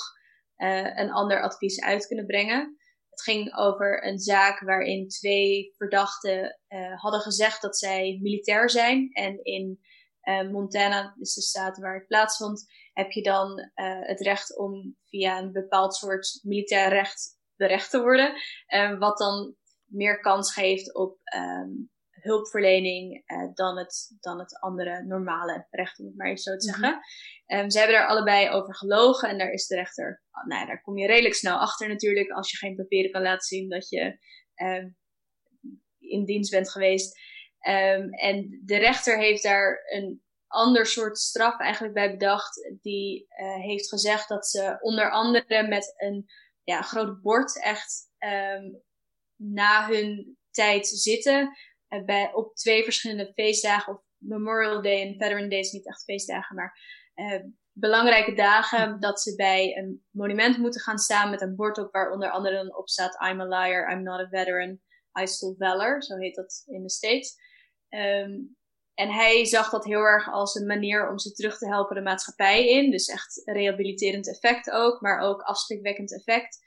[0.56, 2.76] uh, een ander advies uit kunnen brengen.
[3.14, 9.10] Het ging over een zaak waarin twee verdachten uh, hadden gezegd dat zij militair zijn.
[9.12, 9.80] En in
[10.22, 14.96] uh, Montana, dus de staat waar het plaatsvond, heb je dan uh, het recht om
[15.04, 18.34] via een bepaald soort militair recht berecht te worden.
[18.98, 21.90] wat dan meer kans geeft op um,
[22.24, 26.70] hulpverlening uh, dan, het, dan het andere normale recht, om het maar even zo te
[26.70, 26.80] mhm.
[26.80, 27.00] zeggen.
[27.46, 30.82] Um, ze hebben daar allebei over gelogen en daar is de rechter, nou ja, daar
[30.82, 34.18] kom je redelijk snel achter natuurlijk als je geen papieren kan laten zien dat je
[34.56, 34.84] uh,
[35.98, 37.18] in dienst bent geweest.
[37.66, 42.78] Um, en de rechter heeft daar een ander soort straf eigenlijk bij bedacht.
[42.80, 46.26] Die uh, heeft gezegd dat ze onder andere met een
[46.62, 48.82] ja, groot bord echt um,
[49.36, 51.56] na hun tijd zitten.
[51.94, 56.04] Uh, bij, op twee verschillende feestdagen, of Memorial Day en Veteran Day is niet echt
[56.04, 56.78] feestdagen, maar
[57.14, 57.42] uh,
[57.72, 62.10] belangrijke dagen dat ze bij een monument moeten gaan staan met een bord op waar
[62.10, 64.80] onder andere dan op staat I'm a liar, I'm not a veteran,
[65.20, 67.34] I stole valor, zo heet dat in de States.
[67.88, 68.56] Um,
[68.94, 72.02] en hij zag dat heel erg als een manier om ze terug te helpen de
[72.02, 72.90] maatschappij in.
[72.90, 76.58] Dus echt rehabiliterend effect ook, maar ook afschrikwekkend effect.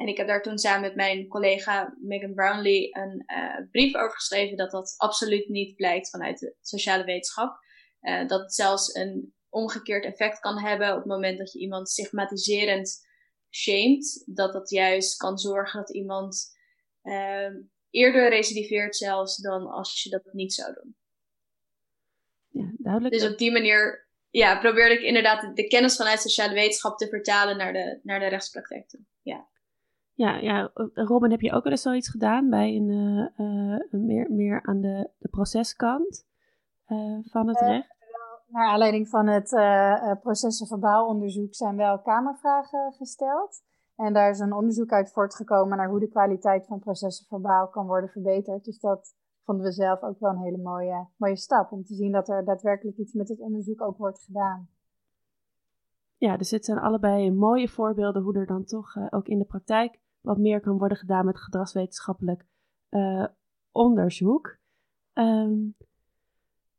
[0.00, 4.14] En ik heb daar toen samen met mijn collega Megan Brownlee een uh, brief over
[4.14, 7.58] geschreven dat dat absoluut niet blijkt vanuit de sociale wetenschap.
[8.00, 11.88] Uh, dat het zelfs een omgekeerd effect kan hebben op het moment dat je iemand
[11.88, 13.06] stigmatiserend
[13.50, 14.22] shamed.
[14.26, 16.56] Dat dat juist kan zorgen dat iemand
[17.02, 17.50] uh,
[17.90, 20.96] eerder recidiveert zelfs dan als je dat niet zou doen.
[22.48, 23.14] Ja, duidelijk.
[23.14, 27.56] Dus op die manier ja, probeerde ik inderdaad de kennis vanuit sociale wetenschap te vertalen
[27.56, 29.00] naar de, naar de rechtspraktijk toe.
[29.22, 29.49] Ja.
[30.20, 34.30] Ja, ja, Robin, heb je ook wel eens zoiets gedaan bij een, uh, uh, meer,
[34.30, 36.26] meer aan de, de proceskant
[36.88, 37.98] uh, van het recht?
[38.46, 39.48] naar aanleiding van het
[40.20, 43.62] processenverbaal onderzoek zijn wel kamervragen gesteld.
[43.96, 48.10] En daar is een onderzoek uit voortgekomen naar hoe de kwaliteit van processenverbaal kan worden
[48.10, 48.64] verbeterd.
[48.64, 49.14] Dus dat
[49.44, 51.72] vonden we zelf ook wel een hele mooie, mooie stap.
[51.72, 54.68] Om te zien dat er daadwerkelijk iets met het onderzoek ook wordt gedaan.
[56.16, 59.44] Ja, dus het zijn allebei mooie voorbeelden hoe er dan toch uh, ook in de
[59.44, 62.46] praktijk wat meer kan worden gedaan met gedragswetenschappelijk
[62.90, 63.24] uh,
[63.72, 64.58] onderzoek.
[65.14, 65.74] Um,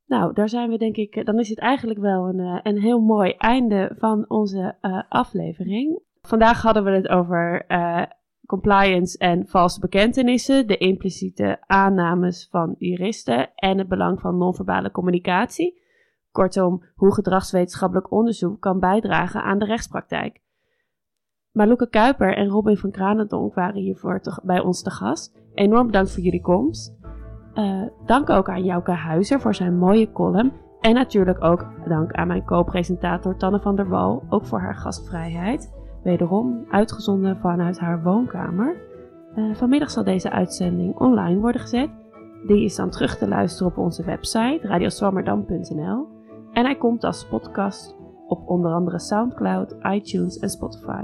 [0.05, 2.99] nou, daar zijn we denk ik, dan is het eigenlijk wel een, uh, een heel
[2.99, 4.75] mooi einde van onze
[5.09, 5.99] aflevering.
[6.21, 7.65] Vandaag hadden we het over
[8.45, 15.81] compliance en valse bekentenissen, de impliciete aannames van juristen en het belang van non-verbale communicatie.
[16.31, 20.41] Kortom, hoe gedragswetenschappelijk onderzoek kan bijdragen aan de rechtspraktijk.
[21.51, 25.41] Maluke Kuiper en Robin van Kranendonk waren hiervoor bij ons te gast.
[25.53, 26.95] Enorm bedankt voor jullie komst.
[27.53, 30.53] Uh, dank ook aan Jouke Huizer voor zijn mooie column.
[30.79, 35.73] En natuurlijk ook dank aan mijn co-presentator Tanne van der Wal, ook voor haar gastvrijheid.
[36.03, 38.75] Wederom uitgezonden vanuit haar woonkamer.
[39.35, 41.89] Uh, vanmiddag zal deze uitzending online worden gezet.
[42.47, 46.07] Die is dan terug te luisteren op onze website radioswammerdam.nl.
[46.53, 47.95] En hij komt als podcast
[48.27, 51.03] op onder andere SoundCloud, iTunes en Spotify.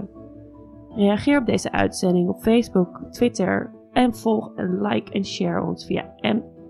[0.97, 6.13] Reageer op deze uitzending op Facebook, Twitter en volg en like en share ons via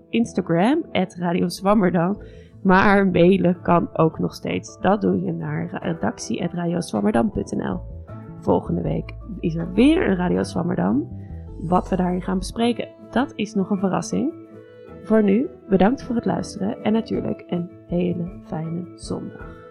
[0.08, 0.84] Instagram,
[1.18, 2.22] Radio Zwammerdam.
[2.62, 4.78] Maar mailen kan ook nog steeds.
[4.80, 7.80] Dat doe je naar redactie.radioswammerdam.nl.
[8.40, 11.08] Volgende week is er weer een Radio Swammerdam.
[11.58, 14.32] Wat we daarin gaan bespreken, dat is nog een verrassing.
[15.02, 19.67] Voor nu, bedankt voor het luisteren en natuurlijk een hele fijne zondag.